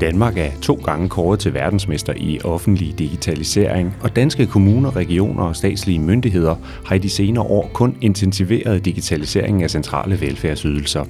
Danmark 0.00 0.38
er 0.38 0.50
to 0.62 0.74
gange 0.74 1.08
kåret 1.08 1.40
til 1.40 1.54
verdensmester 1.54 2.12
i 2.16 2.40
offentlig 2.44 2.98
digitalisering, 2.98 3.96
og 4.02 4.16
danske 4.16 4.46
kommuner, 4.46 4.96
regioner 4.96 5.42
og 5.42 5.56
statslige 5.56 5.98
myndigheder 5.98 6.54
har 6.84 6.94
i 6.94 6.98
de 6.98 7.10
senere 7.10 7.44
år 7.44 7.70
kun 7.72 7.96
intensiveret 8.00 8.84
digitaliseringen 8.84 9.62
af 9.62 9.70
centrale 9.70 10.20
velfærdsydelser. 10.20 11.04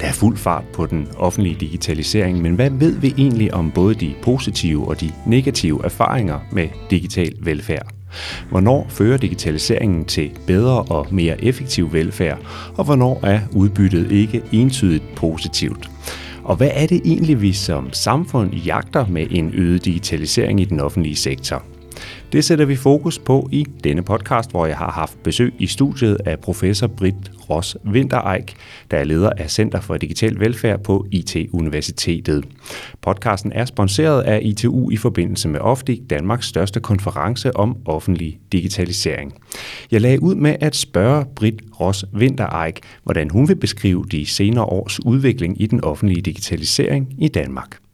Der 0.00 0.06
er 0.06 0.12
fuld 0.12 0.36
fart 0.36 0.64
på 0.72 0.86
den 0.86 1.08
offentlige 1.16 1.56
digitalisering, 1.60 2.42
men 2.42 2.54
hvad 2.54 2.70
ved 2.70 2.98
vi 2.98 3.14
egentlig 3.18 3.54
om 3.54 3.70
både 3.70 3.94
de 3.94 4.14
positive 4.22 4.88
og 4.88 5.00
de 5.00 5.12
negative 5.26 5.84
erfaringer 5.84 6.38
med 6.52 6.68
digital 6.90 7.32
velfærd? 7.40 7.86
Hvornår 8.50 8.86
fører 8.88 9.16
digitaliseringen 9.16 10.04
til 10.04 10.30
bedre 10.46 10.82
og 10.82 11.06
mere 11.10 11.44
effektiv 11.44 11.92
velfærd, 11.92 12.38
og 12.76 12.84
hvornår 12.84 13.20
er 13.22 13.40
udbyttet 13.52 14.12
ikke 14.12 14.42
entydigt 14.52 15.04
positivt? 15.16 15.90
Og 16.48 16.56
hvad 16.56 16.70
er 16.74 16.86
det 16.86 17.00
egentlig, 17.04 17.42
vi 17.42 17.52
som 17.52 17.92
samfund 17.92 18.54
jagter 18.54 19.06
med 19.06 19.26
en 19.30 19.50
øget 19.54 19.84
digitalisering 19.84 20.60
i 20.60 20.64
den 20.64 20.80
offentlige 20.80 21.16
sektor? 21.16 21.62
Det 22.32 22.44
sætter 22.44 22.64
vi 22.64 22.76
fokus 22.76 23.18
på 23.18 23.48
i 23.52 23.66
denne 23.84 24.02
podcast, 24.02 24.50
hvor 24.50 24.66
jeg 24.66 24.76
har 24.76 24.90
haft 24.90 25.22
besøg 25.22 25.54
i 25.58 25.66
studiet 25.66 26.16
af 26.24 26.38
professor 26.38 26.86
Britt 26.86 27.30
Ross 27.50 27.76
Wintereik, 27.86 28.56
der 28.90 28.96
er 28.96 29.04
leder 29.04 29.30
af 29.36 29.50
Center 29.50 29.80
for 29.80 29.96
Digital 29.96 30.40
Velfærd 30.40 30.82
på 30.82 31.06
IT-universitetet. 31.10 32.44
Podcasten 33.02 33.52
er 33.52 33.64
sponsoreret 33.64 34.22
af 34.22 34.40
ITU 34.42 34.90
i 34.90 34.96
forbindelse 34.96 35.48
med 35.48 35.60
Ofdig, 35.60 36.00
Danmarks 36.10 36.46
største 36.46 36.80
konference 36.80 37.56
om 37.56 37.76
offentlig 37.84 38.38
digitalisering. 38.52 39.34
Jeg 39.90 40.00
lagde 40.00 40.22
ud 40.22 40.34
med 40.34 40.56
at 40.60 40.76
spørge 40.76 41.24
Britt 41.36 41.62
Ross 41.80 42.04
Wintereik, 42.14 42.80
hvordan 43.04 43.30
hun 43.30 43.48
vil 43.48 43.56
beskrive 43.56 44.04
de 44.10 44.26
senere 44.26 44.64
års 44.64 45.04
udvikling 45.04 45.62
i 45.62 45.66
den 45.66 45.84
offentlige 45.84 46.22
digitalisering 46.22 47.14
i 47.18 47.28
Danmark. 47.28 47.87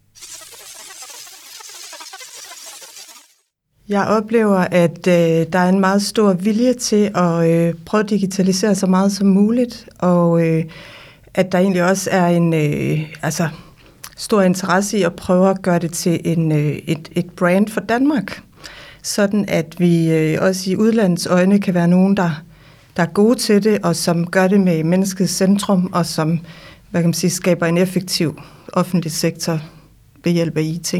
Jeg 3.89 4.07
oplever, 4.07 4.57
at 4.57 5.07
øh, 5.07 5.47
der 5.53 5.59
er 5.59 5.69
en 5.69 5.81
meget 5.81 6.03
stor 6.03 6.33
vilje 6.33 6.75
til 6.75 7.11
at 7.15 7.51
øh, 7.51 7.75
prøve 7.87 8.05
at 8.05 8.11
digitalisere 8.11 8.75
så 8.75 8.87
meget 8.87 9.13
som 9.13 9.27
muligt, 9.27 9.89
og 9.99 10.47
øh, 10.47 10.65
at 11.35 11.53
der 11.53 11.59
egentlig 11.59 11.85
også 11.85 12.11
er 12.13 12.27
en 12.27 12.55
øh, 12.55 13.01
altså, 13.23 13.49
stor 14.17 14.43
interesse 14.43 14.99
i 14.99 15.03
at 15.03 15.15
prøve 15.15 15.51
at 15.51 15.63
gøre 15.63 15.79
det 15.79 15.93
til 15.93 16.21
en, 16.25 16.53
øh, 16.53 16.79
et, 16.87 17.09
et 17.13 17.31
brand 17.31 17.69
for 17.69 17.81
Danmark, 17.81 18.43
sådan 19.03 19.45
at 19.49 19.75
vi 19.79 20.13
øh, 20.13 20.39
også 20.41 20.71
i 20.71 20.77
udlandets 20.77 21.27
øjne 21.27 21.61
kan 21.61 21.75
være 21.75 21.89
nogen, 21.89 22.17
der, 22.17 22.43
der 22.97 23.03
er 23.03 23.07
gode 23.07 23.39
til 23.39 23.65
det, 23.65 23.79
og 23.83 23.97
som 23.97 24.27
gør 24.27 24.49
det 24.49 24.61
med 24.61 24.85
menneskets 24.85 25.33
centrum, 25.33 25.91
og 25.93 26.07
som 26.07 26.41
hvad 26.91 27.03
kan 27.03 27.09
man 27.09 27.15
sige, 27.15 27.31
skaber 27.31 27.67
en 27.67 27.79
effektiv 27.79 28.41
offentlig 28.73 29.13
sektor 29.13 29.61
ved 30.25 30.33
hjælp 30.33 30.57
af 30.57 30.63
IT. 30.63 30.95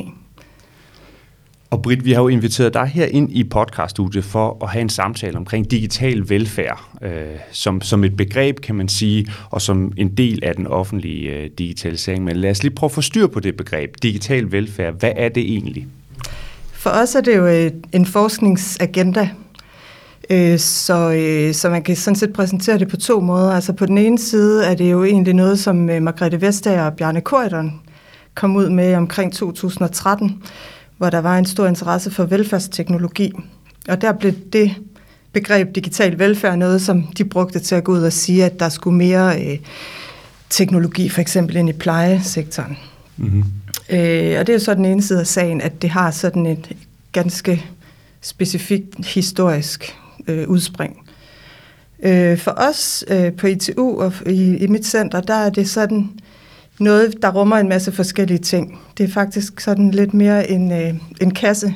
Og 1.71 1.83
Britt, 1.83 2.05
vi 2.05 2.13
har 2.13 2.23
jo 2.23 2.29
inviteret 2.29 2.75
dig 2.75 2.87
her 2.87 3.07
ind 3.07 3.33
i 3.33 3.45
podcaststudiet 3.45 4.25
for 4.25 4.65
at 4.65 4.71
have 4.71 4.81
en 4.81 4.89
samtale 4.89 5.37
omkring 5.37 5.71
digital 5.71 6.29
velfærd, 6.29 6.89
øh, 7.03 7.11
som, 7.53 7.81
som 7.81 8.05
et 8.05 8.17
begreb, 8.17 8.61
kan 8.61 8.75
man 8.75 8.89
sige, 8.89 9.27
og 9.51 9.63
som 9.63 9.93
en 9.97 10.09
del 10.09 10.45
af 10.45 10.55
den 10.55 10.67
offentlige 10.67 11.31
øh, 11.31 11.51
digitalisering. 11.59 12.25
Men 12.25 12.37
lad 12.37 12.51
os 12.51 12.63
lige 12.63 12.75
prøve 12.75 12.89
at 12.89 12.93
få 12.93 13.03
styr 13.03 13.27
på 13.27 13.41
det 13.41 13.57
begreb, 13.57 13.91
digital 14.03 14.53
velfærd. 14.53 14.95
Hvad 14.95 15.13
er 15.17 15.29
det 15.29 15.43
egentlig? 15.43 15.87
For 16.73 16.91
os 16.91 17.15
er 17.15 17.21
det 17.21 17.37
jo 17.37 17.47
øh, 17.47 17.71
en 17.93 18.07
forskningsagenda, 18.07 19.29
øh, 20.31 20.59
så, 20.59 21.13
øh, 21.13 21.55
så 21.55 21.71
man 21.71 21.83
kan 21.83 21.97
sådan 21.97 22.17
set 22.17 22.33
præsentere 22.33 22.79
det 22.79 22.89
på 22.89 22.97
to 22.97 23.21
måder. 23.21 23.53
Altså 23.53 23.73
på 23.73 23.87
den 23.87 23.99
ene 23.99 24.19
side 24.19 24.65
er 24.67 24.75
det 24.75 24.93
jo 24.93 25.05
egentlig 25.05 25.35
noget, 25.35 25.59
som 25.59 25.91
øh, 25.91 26.03
Margrethe 26.03 26.41
Vestager 26.41 26.87
og 26.87 26.95
Bjarne 26.95 27.21
Korydon 27.21 27.81
kom 28.35 28.57
ud 28.57 28.69
med 28.69 28.95
omkring 28.95 29.33
2013, 29.33 30.43
hvor 31.05 31.11
der 31.11 31.19
var 31.19 31.39
en 31.39 31.45
stor 31.45 31.67
interesse 31.67 32.11
for 32.11 32.25
velfærdsteknologi. 32.25 33.33
Og 33.89 34.01
der 34.01 34.13
blev 34.13 34.33
det 34.53 34.75
begreb 35.33 35.75
digital 35.75 36.19
velfærd 36.19 36.59
noget, 36.59 36.83
som 36.83 37.03
de 37.03 37.25
brugte 37.25 37.59
til 37.59 37.75
at 37.75 37.85
gå 37.85 37.93
ud 37.93 38.03
og 38.03 38.13
sige, 38.13 38.45
at 38.45 38.61
der 38.61 38.69
skulle 38.69 38.97
mere 38.97 39.43
øh, 39.43 39.59
teknologi, 40.51 41.09
for 41.09 41.21
eksempel 41.21 41.57
ind 41.57 41.69
i 41.69 41.73
plejesektoren. 41.73 42.79
Mm-hmm. 43.17 43.45
Øh, 43.91 44.41
og 44.41 44.47
det 44.47 44.49
er 44.49 44.53
jo 44.53 44.59
så 44.59 44.75
den 44.75 44.85
ene 44.85 45.03
side 45.03 45.21
af 45.21 45.27
sagen, 45.27 45.61
at 45.61 45.83
det 45.83 45.91
har 45.91 46.11
sådan 46.11 46.47
et 46.47 46.73
ganske 47.13 47.65
specifikt 48.21 49.07
historisk 49.07 49.97
øh, 50.27 50.49
udspring. 50.49 51.11
Øh, 52.03 52.39
for 52.39 52.55
os 52.57 53.05
øh, 53.09 53.33
på 53.33 53.47
ITU 53.47 54.01
og 54.01 54.13
i, 54.27 54.57
i 54.57 54.67
mit 54.67 54.87
center, 54.87 55.21
der 55.21 55.35
er 55.35 55.51
det 55.51 55.69
sådan 55.69 56.11
noget, 56.79 57.23
der 57.23 57.31
rummer 57.33 57.57
en 57.57 57.69
masse 57.69 57.93
forskellige 57.93 58.39
ting. 58.39 58.81
Det 58.99 59.05
er 59.05 59.13
faktisk 59.13 59.61
sådan 59.61 59.91
lidt 59.91 60.15
mere 60.15 60.51
en, 60.51 60.73
øh, 60.73 60.95
en 61.21 61.31
kasse, 61.31 61.75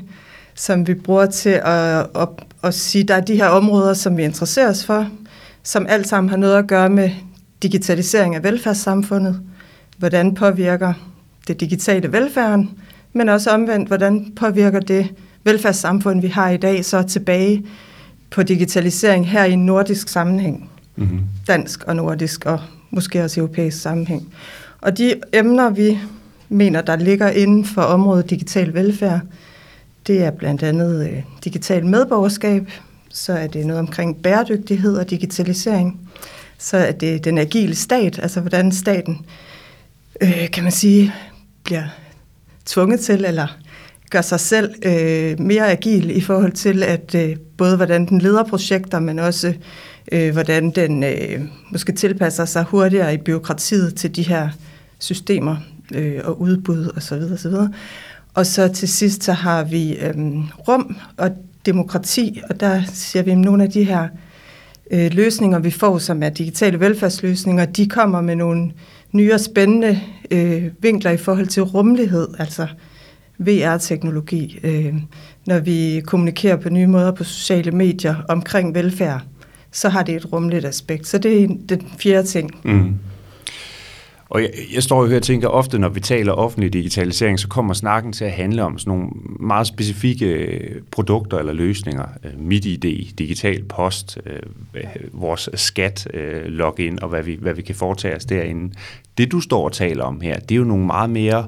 som 0.54 0.86
vi 0.86 0.94
bruger 0.94 1.26
til 1.26 1.60
at, 1.64 2.06
at, 2.16 2.28
at 2.62 2.74
sige, 2.74 3.04
der 3.04 3.14
er 3.14 3.20
de 3.20 3.36
her 3.36 3.46
områder, 3.46 3.94
som 3.94 4.16
vi 4.16 4.24
interesserer 4.24 4.70
os 4.70 4.84
for, 4.84 5.08
som 5.62 5.86
alt 5.88 6.08
sammen 6.08 6.30
har 6.30 6.36
noget 6.36 6.58
at 6.58 6.66
gøre 6.66 6.90
med 6.90 7.10
digitalisering 7.62 8.34
af 8.34 8.44
velfærdssamfundet. 8.44 9.40
Hvordan 9.98 10.34
påvirker 10.34 10.92
det 11.48 11.60
digitale 11.60 12.12
velfærden, 12.12 12.70
men 13.12 13.28
også 13.28 13.50
omvendt, 13.50 13.88
hvordan 13.88 14.32
påvirker 14.36 14.80
det 14.80 15.08
velfærdssamfund, 15.44 16.20
vi 16.20 16.28
har 16.28 16.50
i 16.50 16.56
dag, 16.56 16.84
så 16.84 17.02
tilbage 17.02 17.66
på 18.30 18.42
digitalisering 18.42 19.30
her 19.30 19.44
i 19.44 19.52
en 19.52 19.66
nordisk 19.66 20.08
sammenhæng. 20.08 20.70
Mm-hmm. 20.96 21.20
Dansk 21.46 21.84
og 21.84 21.96
nordisk 21.96 22.46
og 22.46 22.60
måske 22.90 23.24
også 23.24 23.40
europæisk 23.40 23.82
sammenhæng. 23.82 24.34
Og 24.80 24.98
de 24.98 25.14
emner, 25.32 25.70
vi 25.70 25.98
mener, 26.48 26.80
der 26.80 26.96
ligger 26.96 27.28
inden 27.28 27.64
for 27.64 27.82
området 27.82 28.30
digital 28.30 28.74
velfærd, 28.74 29.20
det 30.06 30.22
er 30.22 30.30
blandt 30.30 30.62
andet 30.62 31.10
øh, 31.10 31.22
digital 31.44 31.86
medborgerskab, 31.86 32.70
så 33.08 33.32
er 33.32 33.46
det 33.46 33.66
noget 33.66 33.80
omkring 33.80 34.22
bæredygtighed 34.22 34.96
og 34.96 35.10
digitalisering, 35.10 36.00
så 36.58 36.76
er 36.76 36.92
det 36.92 37.24
den 37.24 37.38
agile 37.38 37.74
stat, 37.74 38.18
altså 38.18 38.40
hvordan 38.40 38.72
staten, 38.72 39.26
øh, 40.20 40.50
kan 40.50 40.62
man 40.62 40.72
sige, 40.72 41.14
bliver 41.64 41.84
tvunget 42.66 43.00
til, 43.00 43.24
eller 43.24 43.58
gør 44.10 44.20
sig 44.20 44.40
selv 44.40 44.74
øh, 44.82 45.40
mere 45.40 45.70
agil 45.70 46.16
i 46.16 46.20
forhold 46.20 46.52
til, 46.52 46.82
at 46.82 47.14
øh, 47.14 47.36
både 47.56 47.76
hvordan 47.76 48.06
den 48.06 48.20
leder 48.20 48.44
projekter, 48.44 48.98
men 48.98 49.18
også 49.18 49.54
øh, 50.12 50.32
hvordan 50.32 50.70
den 50.70 51.04
øh, 51.04 51.40
måske 51.72 51.92
tilpasser 51.92 52.44
sig 52.44 52.64
hurtigere 52.64 53.14
i 53.14 53.16
byråkratiet 53.16 53.94
til 53.94 54.16
de 54.16 54.22
her 54.22 54.48
systemer 54.98 55.56
øh, 55.94 56.20
og 56.24 56.40
udbud 56.40 56.86
osv. 56.86 56.96
Og, 56.96 57.02
så 57.02 57.16
videre, 57.16 57.32
og, 57.32 57.38
så 57.38 57.48
videre. 57.48 57.72
og 58.34 58.46
så 58.46 58.68
til 58.68 58.88
sidst 58.88 59.24
så 59.24 59.32
har 59.32 59.64
vi 59.64 59.96
øh, 59.96 60.14
rum 60.68 60.96
og 61.16 61.30
demokrati, 61.66 62.40
og 62.50 62.60
der 62.60 62.82
siger 62.92 63.22
vi, 63.22 63.30
at 63.30 63.38
nogle 63.38 63.62
af 63.62 63.70
de 63.70 63.84
her 63.84 64.08
øh, 64.90 65.10
løsninger, 65.12 65.58
vi 65.58 65.70
får, 65.70 65.98
som 65.98 66.22
er 66.22 66.28
digitale 66.28 66.80
velfærdsløsninger, 66.80 67.64
de 67.64 67.88
kommer 67.88 68.20
med 68.20 68.36
nogle 68.36 68.72
nye 69.12 69.34
og 69.34 69.40
spændende 69.40 70.00
øh, 70.30 70.70
vinkler 70.80 71.10
i 71.10 71.16
forhold 71.16 71.46
til 71.46 71.62
rummelighed, 71.62 72.28
altså 72.38 72.66
VR-teknologi, 73.38 74.58
øh, 74.62 74.94
når 75.46 75.58
vi 75.58 76.02
kommunikerer 76.06 76.56
på 76.56 76.68
nye 76.68 76.86
måder 76.86 77.12
på 77.12 77.24
sociale 77.24 77.72
medier 77.72 78.14
omkring 78.28 78.74
velfærd, 78.74 79.22
så 79.72 79.88
har 79.88 80.02
det 80.02 80.14
et 80.14 80.32
rumligt 80.32 80.64
aspekt. 80.64 81.06
Så 81.06 81.18
det 81.18 81.42
er 81.42 81.48
den 81.68 81.86
fjerde 81.98 82.26
ting. 82.26 82.50
Mm. 82.64 82.94
Og 84.30 84.42
jeg, 84.42 84.50
jeg 84.74 84.82
står 84.82 85.02
jo 85.02 85.08
her 85.08 85.16
og 85.16 85.22
tænker 85.22 85.48
ofte, 85.48 85.78
når 85.78 85.88
vi 85.88 86.00
taler 86.00 86.32
offentlig 86.32 86.72
digitalisering, 86.72 87.38
så 87.38 87.48
kommer 87.48 87.74
snakken 87.74 88.12
til 88.12 88.24
at 88.24 88.32
handle 88.32 88.64
om 88.64 88.78
sådan 88.78 88.90
nogle 88.90 89.10
meget 89.40 89.66
specifikke 89.66 90.26
øh, 90.26 90.82
produkter 90.90 91.38
eller 91.38 91.52
løsninger. 91.52 92.04
Øh, 92.24 92.40
mit 92.40 92.64
ID, 92.64 93.14
digital 93.18 93.64
post, 93.64 94.18
øh, 94.26 94.82
vores 95.12 95.48
skat, 95.54 96.08
øh, 96.14 96.44
login 96.44 97.02
og 97.02 97.08
hvad 97.08 97.22
vi, 97.22 97.38
hvad 97.40 97.54
vi 97.54 97.62
kan 97.62 97.74
foretage 97.74 98.16
os 98.16 98.24
derinde. 98.24 98.74
Det 99.18 99.32
du 99.32 99.40
står 99.40 99.64
og 99.64 99.72
taler 99.72 100.04
om 100.04 100.20
her, 100.20 100.38
det 100.38 100.54
er 100.54 100.58
jo 100.58 100.64
nogle 100.64 100.86
meget 100.86 101.10
mere 101.10 101.46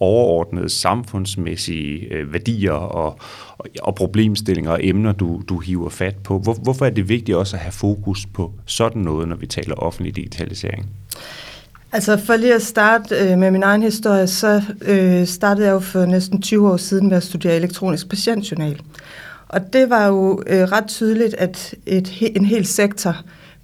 overordnede 0.00 0.68
samfundsmæssige 0.68 2.14
øh, 2.14 2.32
værdier 2.32 2.72
og, 2.72 3.18
og, 3.58 3.66
og 3.82 3.94
problemstillinger 3.94 4.70
og 4.70 4.78
emner, 4.82 5.12
du, 5.12 5.42
du 5.48 5.58
hiver 5.58 5.88
fat 5.88 6.16
på. 6.16 6.38
Hvor, 6.38 6.54
hvorfor 6.54 6.86
er 6.86 6.90
det 6.90 7.08
vigtigt 7.08 7.38
også 7.38 7.56
at 7.56 7.62
have 7.62 7.72
fokus 7.72 8.26
på 8.26 8.52
sådan 8.66 9.02
noget, 9.02 9.28
når 9.28 9.36
vi 9.36 9.46
taler 9.46 9.74
offentlig 9.74 10.16
digitalisering? 10.16 10.86
Altså 11.92 12.16
for 12.16 12.36
lige 12.36 12.54
at 12.54 12.62
starte 12.62 13.14
øh, 13.14 13.38
med 13.38 13.50
min 13.50 13.62
egen 13.62 13.82
historie, 13.82 14.26
så 14.26 14.62
øh, 14.82 15.26
startede 15.26 15.66
jeg 15.66 15.72
jo 15.72 15.80
for 15.80 16.04
næsten 16.04 16.42
20 16.42 16.70
år 16.72 16.76
siden 16.76 17.08
med 17.08 17.16
at 17.16 17.22
studere 17.22 17.56
elektronisk 17.56 18.08
patientjournal. 18.08 18.80
Og 19.48 19.72
det 19.72 19.90
var 19.90 20.06
jo 20.06 20.42
øh, 20.46 20.62
ret 20.62 20.86
tydeligt, 20.86 21.34
at 21.34 21.74
et, 21.86 22.36
en 22.36 22.44
hel 22.44 22.66
sektor 22.66 23.16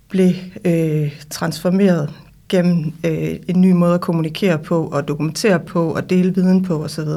blev 0.08 0.32
øh, 0.64 1.20
transformeret 1.30 2.10
gennem 2.48 2.92
øh, 3.04 3.34
en 3.48 3.60
ny 3.60 3.72
måde 3.72 3.94
at 3.94 4.00
kommunikere 4.00 4.58
på 4.58 4.86
og 4.86 5.08
dokumentere 5.08 5.60
på 5.60 5.94
og 5.94 6.10
dele 6.10 6.34
viden 6.34 6.62
på 6.62 6.84
osv. 6.84 7.08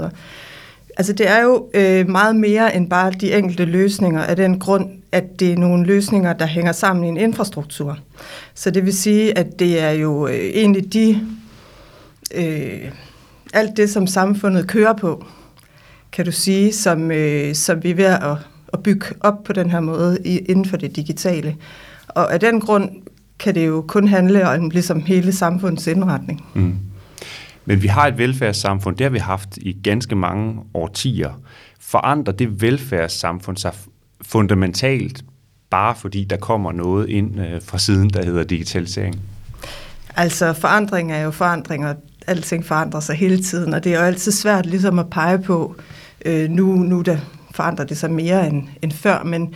Altså 0.98 1.14
det 1.14 1.30
er 1.30 1.42
jo 1.42 1.70
øh, 1.74 2.10
meget 2.10 2.36
mere 2.36 2.76
end 2.76 2.90
bare 2.90 3.12
de 3.12 3.34
enkelte 3.34 3.66
løsninger 3.66 4.22
af 4.22 4.36
den 4.36 4.60
grund, 4.60 4.90
at 5.12 5.40
det 5.40 5.54
er 5.54 5.58
nogle 5.58 5.86
løsninger, 5.86 6.34
der 6.34 6.46
hænger 6.46 6.72
sammen 6.72 7.04
i 7.04 7.08
en 7.08 7.18
infrastruktur. 7.18 7.98
Så 8.54 8.72
det 8.72 8.86
vil 8.86 8.98
sige, 8.98 9.38
at 9.38 9.60
det 9.60 9.80
er 9.80 9.92
jo 9.92 10.28
øh, 10.28 10.34
egentlig 10.34 10.94
de, 10.94 11.28
øh, 12.36 12.92
alt 13.54 13.78
det, 13.78 13.90
som 13.90 14.08
samfundet 14.08 14.68
kører 14.68 14.94
på, 14.94 15.26
kan 16.12 16.26
du 16.26 16.32
sige, 16.32 16.74
som, 16.74 17.12
øh, 17.12 17.56
som 17.56 17.84
vi 17.84 17.92
er 17.92 17.96
ved 17.96 18.06
at, 18.06 18.38
at 18.74 18.84
bygge 18.84 19.06
op 19.20 19.44
på 19.44 19.54
den 19.54 19.70
her 19.70 19.80
måde 19.80 20.18
i, 20.26 20.38
inden 20.38 20.66
for 20.66 20.78
det 20.78 20.96
digitale. 20.96 21.56
Og 22.08 22.34
af 22.34 22.40
den 22.40 22.62
grund 22.62 22.90
kan 23.40 23.56
det 23.56 23.68
jo 23.68 23.86
kun 23.88 24.08
handle 24.08 24.50
om 24.50 24.70
ligesom 24.70 25.02
hele 25.02 25.32
samfundets 25.32 25.88
indretning. 25.88 26.46
Mm. 26.54 26.76
Men 27.66 27.82
vi 27.82 27.88
har 27.88 28.08
et 28.08 28.18
velfærdssamfund, 28.18 28.98
det 28.98 29.06
har 29.06 29.12
vi 29.12 29.20
haft 29.20 29.58
i 29.58 29.78
ganske 29.84 30.16
mange 30.16 30.62
årtier. 30.74 31.42
Forandrer 31.80 32.34
det 32.34 32.62
velfærdssamfund 32.62 33.58
sig 33.58 33.74
fundamentalt, 34.22 35.24
bare 35.70 35.96
fordi 35.96 36.24
der 36.24 36.38
kommer 36.38 36.72
noget 36.72 37.10
ind 37.10 37.40
øh, 37.40 37.62
fra 37.62 37.78
siden, 37.78 38.10
der 38.10 38.26
hedder 38.26 38.44
digitalisering? 38.44 39.22
Altså 40.16 40.54
forandring 40.54 41.12
er 41.12 41.22
jo 41.22 41.32
forandring, 41.32 41.88
og 41.88 41.96
alting 42.28 42.66
forandrer 42.66 43.00
sig 43.00 43.16
hele 43.16 43.44
tiden, 43.44 43.74
og 43.74 43.84
det 43.84 43.94
er 43.94 44.00
jo 44.00 44.06
altid 44.06 44.32
svært 44.32 44.66
ligesom 44.66 45.00
at 45.00 45.10
pege 45.10 45.40
på, 45.40 45.76
øh, 46.26 46.50
nu, 46.50 46.76
nu 46.76 47.02
der 47.02 47.18
forandrer 47.56 47.86
det 47.86 47.98
sig 47.98 48.12
mere 48.12 48.48
end, 48.48 48.64
end 48.82 48.92
før, 48.92 49.24
men, 49.24 49.54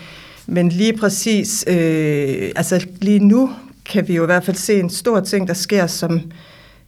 men 0.47 0.69
lige 0.69 0.97
præcis, 0.97 1.65
øh, 1.67 2.51
altså 2.55 2.85
lige 3.01 3.19
nu 3.19 3.49
kan 3.85 4.07
vi 4.07 4.15
jo 4.15 4.23
i 4.23 4.25
hvert 4.25 4.45
fald 4.45 4.57
se 4.57 4.79
en 4.79 4.89
stor 4.89 5.19
ting, 5.19 5.47
der 5.47 5.53
sker, 5.53 5.87
som 5.87 6.31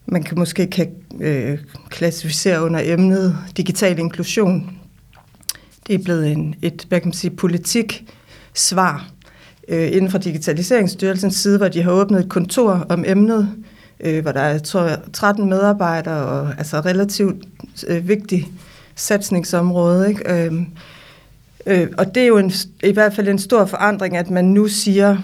man 0.05 0.23
kan 0.23 0.39
måske 0.39 0.67
kan 0.67 0.91
øh, 1.19 1.57
klassificere 1.89 2.63
under 2.63 2.81
emnet 2.83 3.37
digital 3.57 3.99
inklusion. 3.99 4.77
Det 5.87 5.95
er 5.95 6.03
blevet 6.03 6.31
en, 6.31 6.55
et, 6.61 6.85
hvad 6.89 6.99
kan 6.99 7.07
man 7.07 7.13
sige, 7.13 7.31
politik 7.31 8.03
svar 8.53 9.09
øh, 9.67 9.87
inden 9.91 10.11
for 10.11 10.17
Digitaliseringsstyrelsens 10.17 11.35
side, 11.35 11.57
hvor 11.57 11.67
de 11.67 11.81
har 11.81 11.91
åbnet 11.91 12.19
et 12.19 12.29
kontor 12.29 12.85
om 12.89 13.03
emnet, 13.07 13.49
øh, 13.99 14.21
hvor 14.21 14.31
der 14.31 14.41
er 14.41 14.57
tror 14.57 14.83
jeg, 14.83 14.99
13 15.13 15.49
medarbejdere, 15.49 16.25
og 16.25 16.53
altså 16.57 16.79
relativt 16.79 17.45
øh, 17.87 18.07
vigtigt 18.07 18.47
satsningsområde. 18.95 20.09
Ikke? 20.09 20.33
Øh, 20.33 20.53
øh, 21.65 21.87
og 21.97 22.15
det 22.15 22.23
er 22.23 22.27
jo 22.27 22.37
en, 22.37 22.51
i 22.83 22.91
hvert 22.91 23.13
fald 23.13 23.27
en 23.27 23.39
stor 23.39 23.65
forandring, 23.65 24.17
at 24.17 24.29
man 24.29 24.45
nu 24.45 24.67
siger, 24.67 25.17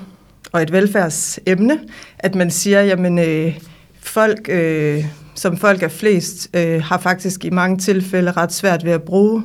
og 0.52 0.62
et 0.62 0.72
velfærdsemne, 0.72 1.80
at 2.20 2.36
man 2.36 2.52
siger, 2.52 2.82
jamen 2.82 3.20
øh, 3.20 3.60
folk, 4.02 4.50
øh, 4.50 5.06
som 5.36 5.58
folk 5.58 5.84
er 5.84 5.88
flest, 5.88 6.50
øh, 6.54 6.84
har 6.84 6.98
faktisk 6.98 7.46
i 7.46 7.50
mange 7.50 7.78
tilfælde 7.78 8.32
ret 8.32 8.54
svært 8.54 8.86
ved 8.86 8.92
at 8.92 9.04
bruge 9.04 9.44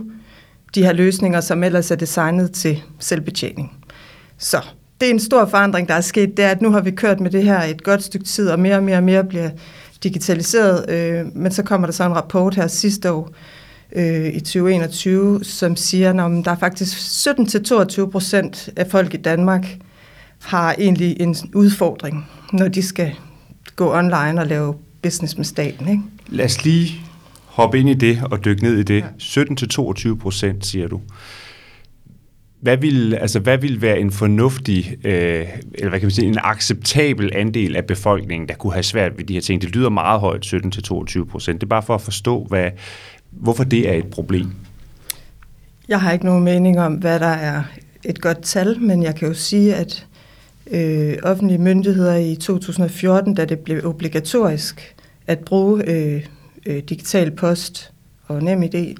de 0.74 0.82
her 0.82 0.92
løsninger, 0.92 1.40
som 1.40 1.62
ellers 1.62 1.90
er 1.90 1.96
designet 1.96 2.52
til 2.52 2.82
selvbetjening. 2.98 3.72
Så 4.38 4.60
det 5.00 5.06
er 5.06 5.10
en 5.10 5.20
stor 5.20 5.46
forandring, 5.46 5.88
der 5.88 5.94
er 5.94 6.00
sket, 6.00 6.36
det 6.36 6.44
er, 6.44 6.50
at 6.50 6.62
nu 6.62 6.70
har 6.70 6.80
vi 6.80 6.90
kørt 6.90 7.20
med 7.20 7.30
det 7.30 7.42
her 7.42 7.62
et 7.62 7.82
godt 7.82 8.02
stykke 8.02 8.26
tid, 8.26 8.48
og 8.48 8.60
mere 8.60 8.76
og 8.76 8.82
mere 8.82 8.96
og 8.96 9.02
mere 9.02 9.24
bliver 9.24 9.50
digitaliseret, 10.02 10.90
øh, 10.90 11.36
men 11.36 11.52
så 11.52 11.62
kommer 11.62 11.86
der 11.86 11.92
så 11.92 12.04
en 12.04 12.16
rapport 12.16 12.54
her 12.54 12.66
sidste 12.66 13.12
år, 13.12 13.30
øh, 13.92 14.34
i 14.34 14.40
2021, 14.40 15.44
som 15.44 15.76
siger, 15.76 16.10
at 16.10 16.44
der 16.44 16.50
er 16.50 16.56
faktisk 16.56 16.98
17-22 16.98 18.10
procent 18.10 18.70
af 18.76 18.86
folk 18.86 19.14
i 19.14 19.16
Danmark 19.16 19.66
har 20.46 20.74
egentlig 20.78 21.20
en 21.20 21.36
udfordring, 21.54 22.26
når 22.52 22.68
de 22.68 22.82
skal 22.82 23.14
gå 23.76 23.94
online 23.94 24.40
og 24.40 24.46
lave 24.46 24.74
business 25.02 25.36
med 25.36 25.44
staten. 25.44 25.88
Ikke? 25.88 26.02
Lad 26.28 26.44
os 26.44 26.64
lige 26.64 27.00
hoppe 27.46 27.78
ind 27.78 27.88
i 27.88 27.94
det 27.94 28.22
og 28.30 28.44
dykke 28.44 28.62
ned 28.62 28.78
i 28.78 28.82
det. 28.82 29.04
Ja. 29.36 29.42
17-22 29.42 30.16
procent, 30.18 30.66
siger 30.66 30.88
du. 30.88 31.00
Hvad 32.60 32.76
vil, 32.76 33.14
altså, 33.14 33.40
hvad 33.40 33.58
vil 33.58 33.82
være 33.82 33.98
en 34.00 34.10
fornuftig, 34.10 34.96
øh, 35.04 35.46
eller 35.74 35.88
hvad 35.88 36.00
kan 36.00 36.06
man 36.06 36.10
sige, 36.10 36.28
en 36.28 36.38
acceptabel 36.42 37.30
andel 37.34 37.76
af 37.76 37.84
befolkningen, 37.84 38.48
der 38.48 38.54
kunne 38.54 38.72
have 38.72 38.82
svært 38.82 39.18
ved 39.18 39.24
de 39.24 39.34
her 39.34 39.40
ting? 39.40 39.62
Det 39.62 39.76
lyder 39.76 39.90
meget 39.90 40.20
højt, 40.20 40.46
17-22 40.46 41.24
procent. 41.24 41.60
Det 41.60 41.66
er 41.66 41.68
bare 41.68 41.82
for 41.82 41.94
at 41.94 42.00
forstå, 42.00 42.44
hvad, 42.44 42.70
hvorfor 43.30 43.64
det 43.64 43.88
er 43.88 43.92
et 43.92 44.06
problem. 44.06 44.50
Jeg 45.88 46.00
har 46.00 46.12
ikke 46.12 46.24
nogen 46.24 46.44
mening 46.44 46.80
om, 46.80 46.94
hvad 46.94 47.20
der 47.20 47.26
er 47.26 47.62
et 48.04 48.20
godt 48.20 48.42
tal, 48.42 48.80
men 48.80 49.02
jeg 49.02 49.14
kan 49.14 49.28
jo 49.28 49.34
sige, 49.34 49.74
at 49.74 50.06
øh, 50.70 51.16
offentlige 51.22 51.58
myndigheder 51.58 52.16
i 52.16 52.36
2014, 52.36 53.34
da 53.34 53.44
det 53.44 53.58
blev 53.58 53.86
obligatorisk 53.86 54.96
at 55.26 55.38
bruge 55.38 55.90
øh, 55.90 56.26
øh, 56.66 56.82
digital 56.82 57.30
post 57.30 57.92
og 58.26 58.42
NemID, 58.42 58.94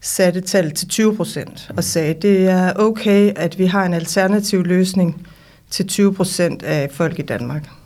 satte 0.00 0.40
tallet 0.40 0.74
til 0.74 0.88
20 0.88 1.16
procent 1.16 1.70
og 1.76 1.84
sagde, 1.84 2.14
at 2.14 2.22
det 2.22 2.46
er 2.46 2.72
okay, 2.76 3.32
at 3.36 3.58
vi 3.58 3.64
har 3.64 3.86
en 3.86 3.94
alternativ 3.94 4.64
løsning 4.64 5.26
til 5.70 5.86
20 5.86 6.14
procent 6.14 6.62
af 6.62 6.90
folk 6.92 7.18
i 7.18 7.22
Danmark. 7.22 7.79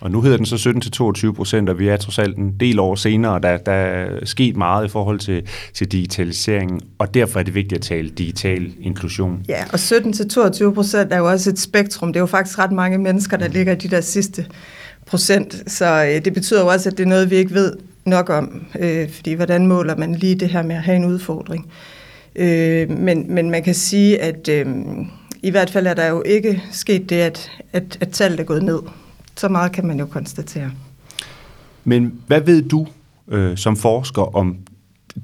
Og 0.00 0.10
nu 0.10 0.20
hedder 0.20 0.36
den 0.36 0.46
så 0.46 1.22
17-22 1.26 1.32
procent, 1.32 1.68
og 1.68 1.78
vi 1.78 1.88
er 1.88 1.96
trods 1.96 2.18
alt 2.18 2.36
en 2.36 2.54
del 2.60 2.78
år 2.78 2.94
senere, 2.94 3.40
der, 3.40 3.56
der 3.56 3.72
er 3.72 4.24
sket 4.24 4.56
meget 4.56 4.86
i 4.86 4.88
forhold 4.88 5.18
til, 5.18 5.42
til 5.74 5.92
digitaliseringen, 5.92 6.80
og 6.98 7.14
derfor 7.14 7.38
er 7.38 7.42
det 7.42 7.54
vigtigt 7.54 7.78
at 7.78 7.82
tale 7.82 8.08
digital 8.08 8.72
inklusion. 8.80 9.42
Ja, 9.48 9.64
og 9.72 9.74
17-22 9.74 10.74
procent 10.74 11.12
er 11.12 11.18
jo 11.18 11.30
også 11.30 11.50
et 11.50 11.58
spektrum. 11.58 12.12
Det 12.12 12.16
er 12.16 12.20
jo 12.22 12.26
faktisk 12.26 12.58
ret 12.58 12.72
mange 12.72 12.98
mennesker, 12.98 13.36
der 13.36 13.48
ligger 13.48 13.72
i 13.72 13.76
de 13.76 13.88
der 13.88 14.00
sidste 14.00 14.46
procent, 15.06 15.62
så 15.66 16.04
øh, 16.04 16.24
det 16.24 16.34
betyder 16.34 16.60
jo 16.60 16.66
også, 16.66 16.88
at 16.88 16.98
det 16.98 17.04
er 17.04 17.08
noget, 17.08 17.30
vi 17.30 17.36
ikke 17.36 17.54
ved 17.54 17.72
nok 18.04 18.30
om, 18.30 18.62
øh, 18.78 19.10
fordi 19.10 19.32
hvordan 19.32 19.66
måler 19.66 19.96
man 19.96 20.14
lige 20.14 20.34
det 20.34 20.48
her 20.48 20.62
med 20.62 20.76
at 20.76 20.82
have 20.82 20.96
en 20.96 21.04
udfordring. 21.04 21.66
Øh, 22.36 22.90
men, 22.90 23.34
men 23.34 23.50
man 23.50 23.62
kan 23.62 23.74
sige, 23.74 24.22
at 24.22 24.48
øh, 24.48 24.66
i 25.42 25.50
hvert 25.50 25.70
fald 25.70 25.86
er 25.86 25.94
der 25.94 26.06
jo 26.06 26.22
ikke 26.22 26.62
sket 26.72 27.10
det, 27.10 27.16
at, 27.16 27.50
at, 27.72 27.98
at 28.00 28.08
tallet 28.08 28.40
er 28.40 28.44
gået 28.44 28.62
ned. 28.62 28.78
Så 29.38 29.48
meget 29.48 29.72
kan 29.72 29.86
man 29.86 29.98
jo 29.98 30.06
konstatere. 30.06 30.70
Men 31.84 32.20
hvad 32.26 32.40
ved 32.40 32.62
du 32.62 32.86
øh, 33.28 33.56
som 33.56 33.76
forsker 33.76 34.36
om 34.36 34.56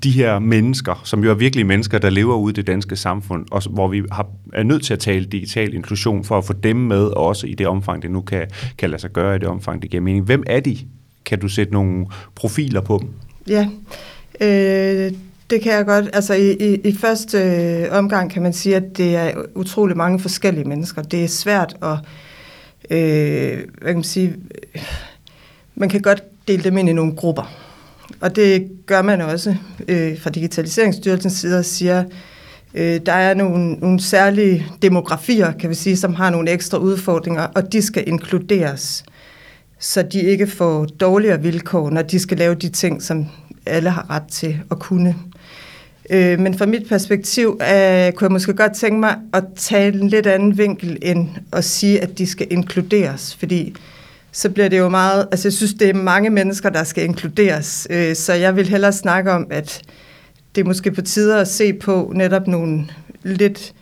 de 0.03 0.11
her 0.11 0.39
mennesker, 0.39 1.01
som 1.05 1.25
jo 1.25 1.31
er 1.31 1.35
virkelige 1.35 1.65
mennesker, 1.65 1.99
der 1.99 2.11
lever 2.11 2.37
ude 2.37 2.53
i 2.53 2.55
det 2.55 2.67
danske 2.67 2.97
samfund, 2.97 3.47
og 3.51 3.63
hvor 3.71 3.89
vi 3.89 4.03
har, 4.13 4.27
er 4.53 4.63
nødt 4.63 4.85
til 4.85 4.93
at 4.93 4.99
tale 4.99 5.25
digital 5.25 5.75
inklusion 5.75 6.25
for 6.25 6.39
at 6.39 6.45
få 6.45 6.53
dem 6.53 6.77
med, 6.77 7.05
også 7.05 7.47
i 7.47 7.55
det 7.55 7.67
omfang, 7.67 8.03
det 8.03 8.11
nu 8.11 8.21
kan, 8.21 8.47
kan 8.79 8.91
lade 8.91 9.01
sig 9.01 9.11
gøre, 9.11 9.37
i 9.37 9.39
det 9.39 9.49
omfang, 9.49 9.83
det 9.83 9.91
giver 9.91 10.03
mening. 10.03 10.25
Hvem 10.25 10.43
er 10.47 10.61
de? 10.61 10.79
Kan 11.25 11.39
du 11.39 11.49
sætte 11.49 11.73
nogle 11.73 12.07
profiler 12.35 12.81
på 12.81 12.99
dem? 13.03 13.09
Ja, 13.49 13.69
øh, 14.41 15.13
det 15.51 15.63
kan 15.63 15.73
jeg 15.73 15.87
godt. 15.87 16.11
Altså 16.13 16.35
i, 16.35 16.53
i, 16.53 16.75
i 16.75 16.93
første 16.93 17.39
øh, 17.39 17.99
omgang 17.99 18.31
kan 18.31 18.43
man 18.43 18.53
sige, 18.53 18.77
at 18.77 18.97
det 18.97 19.17
er 19.17 19.33
utrolig 19.55 19.97
mange 19.97 20.21
forskellige 20.21 20.65
mennesker. 20.65 21.03
Det 21.03 21.25
er 21.25 21.29
svært 21.29 21.77
at 21.83 21.99
øh, 22.91 23.59
hvad 23.79 23.87
kan 23.87 23.95
man 23.95 24.05
sige, 24.05 24.37
man 25.75 25.89
kan 25.89 26.01
godt 26.01 26.23
dele 26.49 26.65
dem 26.65 26.79
ind 26.79 26.89
i 26.89 26.93
nogle 26.93 27.17
grupper. 27.17 27.65
Og 28.21 28.37
det 28.37 28.71
gør 28.87 29.03
man 29.03 29.21
også 29.21 29.57
øh, 29.89 30.21
fra 30.21 30.31
Digitaliseringsstyrelsens 30.31 31.33
side 31.33 31.59
og 31.59 31.65
siger, 31.65 32.05
øh, 32.75 33.01
der 33.07 33.13
er 33.13 33.35
nogle, 33.35 33.73
nogle 33.73 34.01
særlige 34.01 34.67
demografier, 34.83 35.53
kan 35.53 35.71
vi 35.71 35.75
sige, 35.75 35.97
som 35.97 36.15
har 36.15 36.31
nogle 36.31 36.51
ekstra 36.51 36.79
udfordringer, 36.79 37.43
og 37.43 37.73
de 37.73 37.83
skal 37.83 38.09
inkluderes, 38.09 39.05
så 39.79 40.03
de 40.03 40.21
ikke 40.21 40.47
får 40.47 40.85
dårligere 40.85 41.43
vilkår, 41.43 41.91
når 41.91 42.03
de 42.03 42.19
skal 42.19 42.39
lave 42.39 42.55
de 42.55 42.69
ting, 42.69 43.03
som 43.03 43.27
alle 43.67 43.91
har 43.91 44.11
ret 44.11 44.27
til 44.31 44.61
at 44.71 44.79
kunne. 44.79 45.17
Øh, 46.11 46.41
men 46.41 46.59
fra 46.59 46.67
mit 46.67 46.89
perspektiv 46.89 47.49
øh, 47.49 48.13
kunne 48.13 48.25
jeg 48.27 48.33
måske 48.33 48.55
godt 48.55 48.75
tænke 48.75 49.01
mig 49.01 49.17
at 49.33 49.45
tale 49.57 50.01
en 50.01 50.09
lidt 50.09 50.27
anden 50.27 50.59
vinkel 50.59 50.99
end 51.03 51.29
at 51.53 51.65
sige, 51.65 52.01
at 52.01 52.19
de 52.19 52.27
skal 52.27 52.47
inkluderes, 52.51 53.35
fordi 53.35 53.75
så 54.33 54.51
bliver 54.51 54.69
det 54.69 54.79
jo 54.79 54.89
meget, 54.89 55.29
altså 55.31 55.49
jeg 55.49 55.53
synes, 55.53 55.75
det 55.75 55.89
er 55.89 55.95
mange 55.95 56.31
mennesker, 56.31 56.71
der 56.71 56.85
skal 56.85 57.05
inkluderes, 57.05 57.87
øh, 57.91 58.17
så 58.17 58.33
jeg 58.33 58.57
vil 58.57 58.69
hellere 58.69 58.93
snakke 58.93 59.33
om, 59.33 59.47
at 59.51 59.83
det 60.55 60.61
er 60.61 60.65
måske 60.65 60.91
på 60.91 61.03
tide 61.03 61.41
at 61.41 61.49
se 61.49 61.73
på 61.73 62.13
netop 62.15 62.47
nogle 62.47 62.87
lidt 63.23 63.73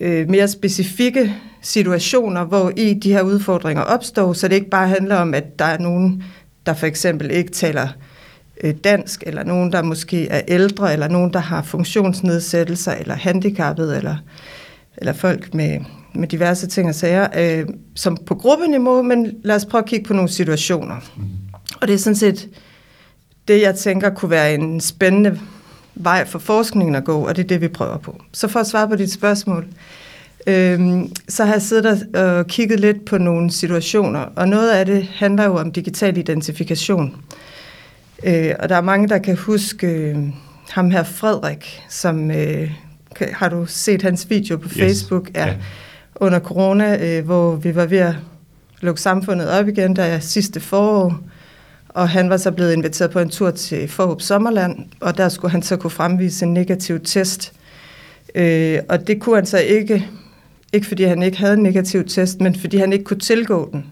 øh, 0.00 0.28
mere 0.30 0.48
specifikke 0.48 1.34
situationer, 1.62 2.44
hvor 2.44 2.72
i 2.76 2.94
de 2.94 3.12
her 3.12 3.22
udfordringer 3.22 3.82
opstår, 3.82 4.32
så 4.32 4.48
det 4.48 4.54
ikke 4.54 4.70
bare 4.70 4.88
handler 4.88 5.16
om, 5.16 5.34
at 5.34 5.58
der 5.58 5.64
er 5.64 5.78
nogen, 5.78 6.22
der 6.66 6.74
for 6.74 6.86
eksempel 6.86 7.30
ikke 7.30 7.50
taler 7.52 7.88
Øh, 7.88 8.15
dansk, 8.84 9.22
eller 9.26 9.44
nogen, 9.44 9.72
der 9.72 9.82
måske 9.82 10.28
er 10.28 10.40
ældre, 10.48 10.92
eller 10.92 11.08
nogen, 11.08 11.32
der 11.32 11.38
har 11.38 11.62
funktionsnedsættelser, 11.62 12.92
eller 12.92 13.14
handicappet, 13.14 13.96
eller, 13.96 14.16
eller 14.96 15.12
folk 15.12 15.54
med, 15.54 15.78
med 16.14 16.28
diverse 16.28 16.66
ting 16.66 16.88
og 16.88 16.94
sager, 16.94 17.28
øh, 17.36 17.66
som 17.94 18.16
på 18.26 18.34
gruppeniveau, 18.34 19.02
men 19.02 19.32
lad 19.44 19.56
os 19.56 19.64
prøve 19.64 19.82
at 19.82 19.88
kigge 19.88 20.04
på 20.04 20.14
nogle 20.14 20.28
situationer. 20.28 20.96
Mm. 21.16 21.22
Og 21.80 21.88
det 21.88 21.94
er 21.94 21.98
sådan 21.98 22.16
set 22.16 22.48
det, 23.48 23.60
jeg 23.60 23.74
tænker 23.74 24.10
kunne 24.10 24.30
være 24.30 24.54
en 24.54 24.80
spændende 24.80 25.40
vej 25.94 26.26
for 26.26 26.38
forskningen 26.38 26.94
at 26.94 27.04
gå, 27.04 27.26
og 27.26 27.36
det 27.36 27.42
er 27.42 27.48
det, 27.48 27.60
vi 27.60 27.68
prøver 27.68 27.98
på. 27.98 28.20
Så 28.32 28.48
for 28.48 28.60
at 28.60 28.66
svare 28.66 28.88
på 28.88 28.96
dit 28.96 29.12
spørgsmål, 29.12 29.66
øh, 30.46 31.00
så 31.28 31.44
har 31.44 31.52
jeg 31.52 31.62
siddet 31.62 32.16
og 32.16 32.46
kigget 32.46 32.80
lidt 32.80 33.04
på 33.04 33.18
nogle 33.18 33.50
situationer, 33.50 34.20
og 34.36 34.48
noget 34.48 34.70
af 34.70 34.86
det 34.86 35.08
handler 35.14 35.44
jo 35.44 35.56
om 35.56 35.72
digital 35.72 36.18
identifikation. 36.18 37.06
Øh, 37.06 37.36
og 38.60 38.68
der 38.68 38.76
er 38.76 38.80
mange, 38.80 39.08
der 39.08 39.18
kan 39.18 39.36
huske 39.36 39.86
øh, 39.86 40.16
ham 40.70 40.90
her 40.90 41.02
Frederik, 41.02 41.82
som 41.88 42.30
øh, 42.30 42.70
har 43.20 43.48
du 43.48 43.66
set 43.66 44.02
hans 44.02 44.30
video 44.30 44.56
på 44.56 44.68
Facebook? 44.68 45.30
Ja. 45.34 45.46
ja. 45.46 45.54
Under 46.14 46.38
corona, 46.38 47.18
øh, 47.18 47.24
hvor 47.24 47.56
vi 47.56 47.74
var 47.74 47.86
ved 47.86 47.98
at 47.98 48.14
lukke 48.80 49.00
samfundet 49.00 49.50
op 49.50 49.68
igen, 49.68 49.96
der 49.96 50.18
sidste 50.18 50.60
forår. 50.60 51.20
Og 51.88 52.08
han 52.08 52.30
var 52.30 52.36
så 52.36 52.50
blevet 52.50 52.72
inviteret 52.72 53.10
på 53.10 53.18
en 53.18 53.28
tur 53.28 53.50
til 53.50 53.88
Forhåb 53.88 54.22
Sommerland, 54.22 54.78
og 55.00 55.16
der 55.16 55.28
skulle 55.28 55.52
han 55.52 55.62
så 55.62 55.76
kunne 55.76 55.90
fremvise 55.90 56.44
en 56.44 56.54
negativ 56.54 57.00
test. 57.04 57.52
Øh, 58.34 58.78
og 58.88 59.06
det 59.06 59.20
kunne 59.20 59.36
han 59.36 59.46
så 59.46 59.58
ikke, 59.58 60.08
ikke 60.72 60.86
fordi 60.86 61.04
han 61.04 61.22
ikke 61.22 61.38
havde 61.38 61.54
en 61.54 61.62
negativ 61.62 62.04
test, 62.04 62.40
men 62.40 62.54
fordi 62.54 62.76
han 62.76 62.92
ikke 62.92 63.04
kunne 63.04 63.20
tilgå 63.20 63.70
den. 63.72 63.86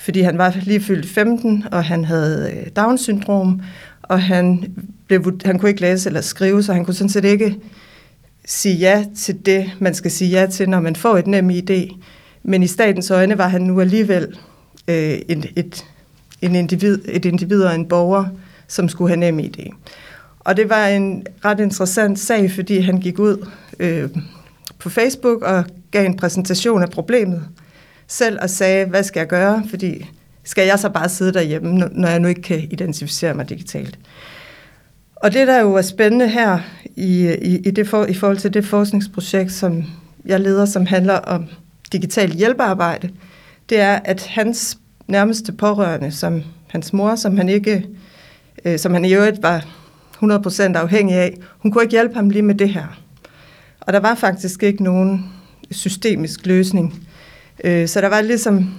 Fordi 0.00 0.20
han 0.20 0.38
var 0.38 0.56
lige 0.62 0.80
fyldt 0.80 1.08
15, 1.08 1.64
og 1.72 1.84
han 1.84 2.04
havde 2.04 2.52
øh, 2.56 2.66
Down-syndrom, 2.76 3.62
og 4.02 4.22
han, 4.22 4.72
blev, 5.06 5.38
han 5.44 5.58
kunne 5.58 5.68
ikke 5.68 5.80
læse 5.80 6.08
eller 6.08 6.20
skrive, 6.20 6.62
så 6.62 6.72
han 6.72 6.84
kunne 6.84 6.94
sådan 6.94 7.08
set 7.08 7.24
ikke 7.24 7.56
sige 8.44 8.74
ja 8.74 9.04
til 9.16 9.46
det, 9.46 9.70
man 9.78 9.94
skal 9.94 10.10
sige 10.10 10.30
ja 10.30 10.46
til, 10.46 10.68
når 10.68 10.80
man 10.80 10.96
får 10.96 11.18
et 11.18 11.26
nem 11.26 11.50
idé. 11.50 11.96
Men 12.42 12.62
i 12.62 12.66
statens 12.66 13.10
øjne 13.10 13.38
var 13.38 13.48
han 13.48 13.62
nu 13.62 13.80
alligevel 13.80 14.38
øh, 14.88 15.18
et, 15.28 15.46
et, 15.56 15.84
en 16.42 16.54
individ, 16.54 16.98
et 17.08 17.24
individ 17.24 17.62
og 17.62 17.74
en 17.74 17.86
borger, 17.86 18.24
som 18.68 18.88
skulle 18.88 19.08
have 19.08 19.20
nem 19.20 19.38
idé. 19.38 19.70
Og 20.40 20.56
det 20.56 20.68
var 20.68 20.86
en 20.86 21.26
ret 21.44 21.60
interessant 21.60 22.18
sag, 22.18 22.50
fordi 22.50 22.78
han 22.78 23.00
gik 23.00 23.18
ud 23.18 23.46
øh, 23.80 24.08
på 24.78 24.90
Facebook 24.90 25.42
og 25.42 25.64
gav 25.90 26.06
en 26.06 26.16
præsentation 26.16 26.82
af 26.82 26.90
problemet 26.90 27.44
selv 28.10 28.38
og 28.42 28.50
sagde, 28.50 28.86
hvad 28.86 29.02
skal 29.02 29.20
jeg 29.20 29.28
gøre, 29.28 29.62
fordi 29.70 30.10
skal 30.44 30.66
jeg 30.66 30.78
så 30.78 30.88
bare 30.88 31.08
sidde 31.08 31.32
derhjemme, 31.32 31.88
når 31.92 32.08
jeg 32.08 32.20
nu 32.20 32.28
ikke 32.28 32.42
kan 32.42 32.68
identificere 32.70 33.34
mig 33.34 33.48
digitalt. 33.48 33.98
Og 35.16 35.32
det, 35.32 35.46
der 35.46 35.60
jo 35.60 35.74
er 35.74 35.82
spændende 35.82 36.28
her 36.28 36.58
i, 36.96 37.34
i, 37.42 37.58
i, 37.58 37.70
det 37.70 37.88
for, 37.88 38.04
i 38.04 38.14
forhold 38.14 38.38
til 38.38 38.54
det 38.54 38.66
forskningsprojekt, 38.66 39.52
som 39.52 39.84
jeg 40.24 40.40
leder, 40.40 40.64
som 40.64 40.86
handler 40.86 41.14
om 41.14 41.46
digital 41.92 42.30
hjælpearbejde, 42.30 43.10
det 43.68 43.80
er, 43.80 44.00
at 44.04 44.26
hans 44.26 44.78
nærmeste 45.08 45.52
pårørende, 45.52 46.12
som 46.12 46.42
hans 46.66 46.92
mor, 46.92 47.14
som 47.14 47.36
han 47.36 47.48
ikke, 47.48 47.86
øh, 48.64 48.78
som 48.78 48.94
han 48.94 49.04
i 49.04 49.14
øvrigt 49.14 49.42
var 49.42 49.66
100% 50.22 50.62
afhængig 50.62 51.16
af, 51.16 51.36
hun 51.58 51.70
kunne 51.70 51.84
ikke 51.84 51.92
hjælpe 51.92 52.14
ham 52.14 52.30
lige 52.30 52.42
med 52.42 52.54
det 52.54 52.68
her. 52.68 53.00
Og 53.80 53.92
der 53.92 54.00
var 54.00 54.14
faktisk 54.14 54.62
ikke 54.62 54.84
nogen 54.84 55.32
systemisk 55.70 56.46
løsning. 56.46 57.08
Øh, 57.64 57.88
så 57.88 58.00
der 58.00 58.08
var 58.08 58.20
ligesom 58.20 58.70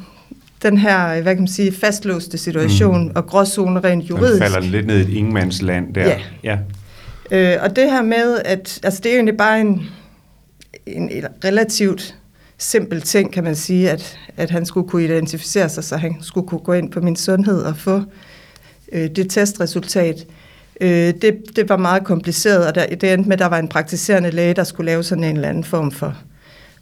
den 0.64 0.78
her, 0.78 1.22
hvad 1.22 1.36
kan 1.36 1.42
man 1.42 1.48
sige, 1.48 1.72
fastlåste 1.72 2.38
situation 2.38 3.04
mm. 3.04 3.12
og 3.16 3.26
gråzone 3.26 3.80
rent 3.80 4.10
juridisk. 4.10 4.40
Man 4.40 4.52
falder 4.52 4.68
lidt 4.68 4.88
ned 4.88 4.98
i 4.98 5.02
et 5.02 5.10
ingemandsland 5.10 5.94
der. 5.94 6.06
Ja. 6.06 6.20
ja. 6.44 6.58
Øh, 7.32 7.64
og 7.64 7.76
det 7.76 7.92
her 7.92 8.02
med, 8.02 8.42
at 8.46 8.80
altså 8.84 9.02
det 9.04 9.12
er 9.12 9.16
egentlig 9.16 9.38
bare 9.38 9.62
en, 9.62 9.82
en, 10.86 11.10
en 11.10 11.26
relativt 11.46 12.16
simpel 12.58 13.02
ting, 13.02 13.34
kan 13.34 13.44
man 13.44 13.56
sige, 13.56 13.90
at, 13.90 14.18
at 14.38 14.50
han 14.50 14.66
skulle 14.66 14.90
kunne 14.90 15.04
identificere 15.04 15.70
sig, 15.70 15.84
så 15.84 15.98
han 15.98 16.16
skulle 16.22 16.48
kunne 16.48 16.60
gå 16.60 16.74
ind 16.74 16.92
på 16.92 17.02
min 17.02 17.16
sundhed 17.16 17.62
og 17.62 17.78
få 17.78 18.02
øh, 18.92 19.10
det 19.10 19.30
testresultat. 19.30 20.26
Øh, 20.82 21.14
det, 21.22 21.42
det 21.56 21.70
var 21.70 21.78
meget 21.78 22.04
kompliceret, 22.04 22.68
og 22.68 22.76
der, 22.76 22.86
det 22.96 23.14
endte 23.14 23.30
med, 23.30 23.34
at 23.34 23.40
der 23.40 23.46
var 23.46 23.60
en 23.60 23.68
praktiserende 23.68 24.32
læge, 24.32 24.54
der 24.54 24.64
skulle 24.64 24.92
lave 24.92 25.04
sådan 25.04 25.24
en 25.24 25.36
eller 25.36 25.50
anden 25.50 25.64
form 25.64 25.92
for 25.92 26.16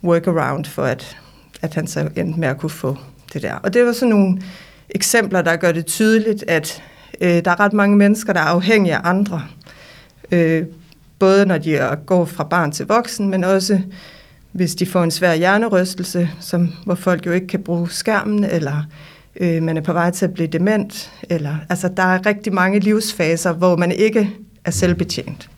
workaround, 0.04 0.66
for 0.66 0.84
at, 0.84 1.18
at 1.62 1.74
han 1.74 1.88
så 1.88 2.10
endte 2.16 2.40
med 2.40 2.48
at 2.48 2.58
kunne 2.58 2.70
få 2.70 2.98
det 3.34 3.42
der. 3.42 3.54
Og 3.54 3.74
det 3.74 3.86
var 3.86 3.92
sådan 3.92 4.10
nogle 4.10 4.42
eksempler, 4.90 5.42
der 5.42 5.56
gør 5.56 5.72
det 5.72 5.86
tydeligt, 5.86 6.44
at 6.48 6.84
øh, 7.22 7.46
der 7.46 7.52
er 7.52 7.60
ret 7.60 7.74
mange 7.74 7.98
mennesker, 7.98 8.34
der 8.34 8.40
er 8.40 8.46
afhængige 8.46 8.96
af 8.96 9.02
andre. 9.04 9.44
Øh, 10.32 10.66
både 11.20 11.46
når 11.46 11.58
de 11.58 11.98
går 12.06 12.26
fra 12.26 12.44
barn 12.44 12.72
til 12.72 12.86
voksen, 12.86 13.30
men 13.30 13.44
også 13.44 13.82
hvis 14.52 14.76
de 14.76 14.86
får 14.86 15.04
en 15.04 15.12
svær 15.12 15.34
hjernerystelse, 15.34 16.30
som, 16.40 16.74
hvor 16.86 16.96
folk 16.96 17.26
jo 17.26 17.32
ikke 17.32 17.48
kan 17.48 17.64
bruge 17.64 17.90
skærmen, 17.90 18.44
eller 18.44 18.84
øh, 19.40 19.64
man 19.64 19.78
er 19.78 19.82
på 19.82 19.94
vej 19.94 20.12
til 20.12 20.26
at 20.26 20.34
blive 20.34 20.48
dement. 20.48 21.12
Eller, 21.30 21.56
altså, 21.70 21.90
der 21.98 22.04
er 22.04 22.26
rigtig 22.26 22.54
mange 22.54 22.80
livsfaser, 22.80 23.54
hvor 23.54 23.76
man 23.76 23.92
ikke 23.92 24.30
er 24.66 24.72
selvbetjent. 24.72 25.50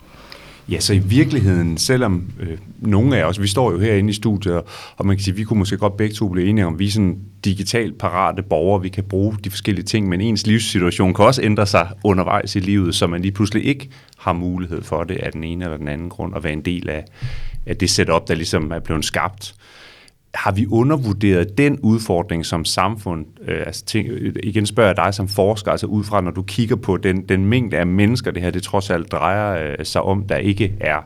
Ja, 0.72 0.80
så 0.80 0.94
i 0.94 0.98
virkeligheden, 0.98 1.78
selvom 1.78 2.32
øh, 2.40 2.58
nogle 2.80 3.18
af 3.18 3.24
os, 3.24 3.42
vi 3.42 3.48
står 3.48 3.72
jo 3.72 3.80
herinde 3.80 4.10
i 4.10 4.14
studiet, 4.14 4.62
og 4.98 5.06
man 5.06 5.16
kan 5.16 5.24
sige, 5.24 5.36
vi 5.36 5.44
kunne 5.44 5.60
måske 5.60 5.78
godt 5.78 5.98
begge 5.98 6.16
to 6.16 6.30
blive 6.30 6.48
enige 6.48 6.66
om, 6.66 6.80
vi 6.80 6.88
er 6.88 6.92
sådan 6.92 7.20
digitalt 7.46 7.98
parate 7.98 8.44
borgere, 8.44 8.82
vi 8.82 8.90
kan 8.90 9.04
bruge 9.04 9.38
de 9.44 9.50
forskellige 9.50 9.86
ting, 9.86 10.10
men 10.10 10.22
ens 10.22 10.48
livssituation 10.48 11.14
kan 11.14 11.26
også 11.26 11.42
ændre 11.42 11.66
sig 11.66 11.90
undervejs 12.04 12.56
i 12.56 12.60
livet, 12.60 12.96
så 12.96 13.08
man 13.08 13.22
lige 13.22 13.32
pludselig 13.32 13.66
ikke 13.66 13.90
har 14.18 14.34
mulighed 14.34 14.82
for 14.82 15.04
det 15.04 15.18
af 15.18 15.32
den 15.32 15.44
ene 15.44 15.64
eller 15.64 15.78
den 15.78 15.88
anden 15.88 16.10
grund 16.10 16.36
at 16.36 16.44
være 16.44 16.54
en 16.54 16.66
del 16.66 16.90
af, 16.90 17.06
af 17.66 17.78
det 17.78 17.90
setup, 17.90 18.28
der 18.28 18.36
ligesom 18.36 18.72
er 18.72 18.80
blevet 18.80 19.06
skabt 19.06 19.56
har 20.34 20.52
vi 20.52 20.68
undervurderet 20.68 21.58
den 21.58 21.80
udfordring 21.80 22.46
som 22.46 22.66
samfund? 22.66 23.26
Øh, 23.48 23.60
altså, 23.66 23.86
ting, 23.86 24.08
igen 24.44 24.66
spørger 24.66 24.90
jeg 24.90 24.98
dig 24.98 25.14
som 25.14 25.28
forsker, 25.28 25.72
altså 25.72 25.88
ud 25.88 26.04
fra, 26.04 26.22
når 26.22 26.32
du 26.32 26.42
kigger 26.42 26.76
på 26.76 26.98
den, 26.98 27.22
den 27.30 27.46
mængde 27.46 27.78
af 27.78 27.88
mennesker, 27.88 28.32
det 28.32 28.42
her 28.42 28.52
det 28.52 28.64
trods 28.64 28.90
alt 28.90 29.12
drejer 29.12 29.72
øh, 29.80 29.86
sig 29.86 30.02
om, 30.02 30.24
der 30.24 30.38
ikke 30.38 30.74
er 30.80 30.98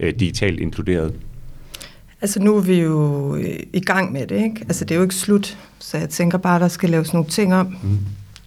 øh, 0.00 0.14
digitalt 0.20 0.60
inkluderet. 0.60 1.14
Altså 2.20 2.40
nu 2.40 2.56
er 2.56 2.60
vi 2.60 2.80
jo 2.80 3.36
øh, 3.36 3.58
i 3.72 3.80
gang 3.80 4.12
med 4.12 4.26
det, 4.26 4.36
ikke? 4.36 4.56
Altså 4.60 4.84
det 4.84 4.90
er 4.90 4.96
jo 4.96 5.02
ikke 5.02 5.14
slut, 5.14 5.58
så 5.78 5.98
jeg 5.98 6.08
tænker 6.08 6.38
bare, 6.38 6.60
der 6.60 6.68
skal 6.68 6.90
laves 6.90 7.12
nogle 7.12 7.28
ting 7.28 7.54
om. 7.54 7.76
Mm. 7.82 7.98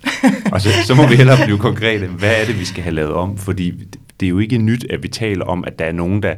Og 0.54 0.62
så, 0.62 0.70
så 0.86 0.96
må 0.96 1.08
vi 1.08 1.15
hellere 1.15 1.46
blive 1.46 1.58
konkrete. 1.58 2.08
Hvad 2.08 2.42
er 2.42 2.46
det, 2.46 2.60
vi 2.60 2.65
skal 2.65 2.84
have 2.84 2.96
lavet 2.96 3.13
om? 3.13 3.38
Fordi 3.38 3.74
det 4.19 4.25
er 4.25 4.29
jo 4.29 4.39
ikke 4.39 4.57
nyt, 4.57 4.86
at 4.89 5.03
vi 5.03 5.07
taler 5.07 5.45
om, 5.45 5.63
at 5.67 5.79
der 5.79 5.86
er 5.86 5.91
nogen, 5.91 6.24
der... 6.24 6.34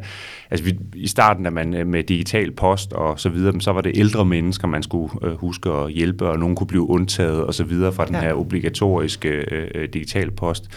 Altså 0.51 0.65
vi, 0.65 0.77
i 0.95 1.07
starten, 1.07 1.43
da 1.43 1.49
man 1.49 1.73
øh, 1.73 1.87
med 1.87 2.03
digital 2.03 2.51
post 2.51 2.93
og 2.93 3.19
så 3.19 3.29
videre, 3.29 3.61
så 3.61 3.71
var 3.71 3.81
det 3.81 3.97
ældre 3.97 4.25
mennesker, 4.25 4.67
man 4.67 4.83
skulle 4.83 5.13
øh, 5.23 5.31
huske 5.31 5.69
at 5.69 5.91
hjælpe, 5.91 6.29
og 6.29 6.39
nogen 6.39 6.55
kunne 6.55 6.67
blive 6.67 6.89
undtaget 6.89 7.43
og 7.43 7.53
så 7.53 7.63
videre 7.63 7.93
fra 7.93 8.05
den 8.05 8.15
ja. 8.15 8.21
her 8.21 8.33
obligatoriske 8.33 9.29
øh, 9.29 9.67
øh, 9.75 9.89
digital 9.93 10.31
post. 10.31 10.69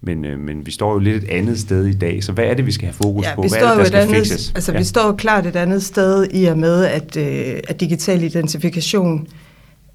Men, 0.00 0.24
øh, 0.24 0.38
men 0.38 0.66
vi 0.66 0.70
står 0.70 0.92
jo 0.92 0.98
lidt 0.98 1.24
et 1.24 1.28
andet 1.28 1.60
sted 1.60 1.86
i 1.86 1.92
dag, 1.92 2.24
så 2.24 2.32
hvad 2.32 2.44
er 2.44 2.54
det, 2.54 2.66
vi 2.66 2.72
skal 2.72 2.86
have 2.86 2.94
fokus 3.02 3.26
ja, 3.26 3.34
på? 3.34 3.42
Hvad 3.42 3.50
står 3.50 3.58
er 3.58 3.70
det, 3.70 3.78
der 3.78 3.84
skal 3.84 4.00
andet, 4.00 4.16
fixes? 4.16 4.52
Altså, 4.54 4.72
ja. 4.72 4.78
vi 4.78 4.84
står 4.84 5.06
jo 5.06 5.12
klart 5.12 5.46
et 5.46 5.56
andet 5.56 5.82
sted 5.82 6.26
i 6.32 6.44
og 6.44 6.58
med, 6.58 6.84
at, 6.84 7.16
øh, 7.16 7.60
at 7.68 7.80
digital 7.80 8.22
identifikation 8.22 9.26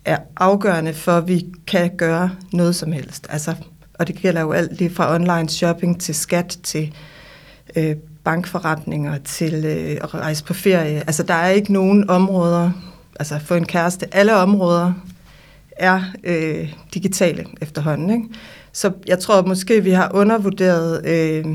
er 0.05 0.17
afgørende 0.37 0.93
for, 0.93 1.11
at 1.11 1.27
vi 1.27 1.45
kan 1.67 1.91
gøre 1.97 2.29
noget 2.53 2.75
som 2.75 2.91
helst. 2.91 3.27
Altså, 3.29 3.55
og 4.00 4.08
det 4.08 4.15
gælder 4.15 4.41
jo 4.41 4.51
alt 4.51 4.77
lige 4.77 4.89
fra 4.89 5.15
online 5.15 5.50
shopping 5.50 6.01
til 6.01 6.15
skat 6.15 6.58
til 6.63 6.94
øh, 7.75 7.96
bankforretninger 8.24 9.18
til 9.18 9.65
øh, 9.65 9.98
at 10.03 10.13
rejse 10.13 10.44
på 10.44 10.53
ferie. 10.53 11.00
Altså 11.00 11.24
der 11.24 11.34
er 11.34 11.50
ikke 11.50 11.74
nogen 11.74 12.10
områder, 12.10 12.72
altså 13.20 13.39
for 13.39 13.56
en 13.56 13.65
kæreste, 13.65 14.15
alle 14.15 14.36
områder 14.36 14.94
er 15.72 16.01
øh, 16.24 16.74
digitale 16.94 17.46
efterhånden. 17.62 18.10
Ikke? 18.10 18.25
Så 18.72 18.91
jeg 19.08 19.20
tror 19.20 19.41
måske, 19.41 19.84
vi 19.84 19.91
har 19.91 20.12
undervurderet, 20.13 21.06
øh, 21.06 21.46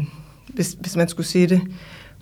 hvis, 0.49 0.77
hvis 0.81 0.97
man 0.97 1.09
skulle 1.09 1.27
sige 1.27 1.47
det 1.47 1.61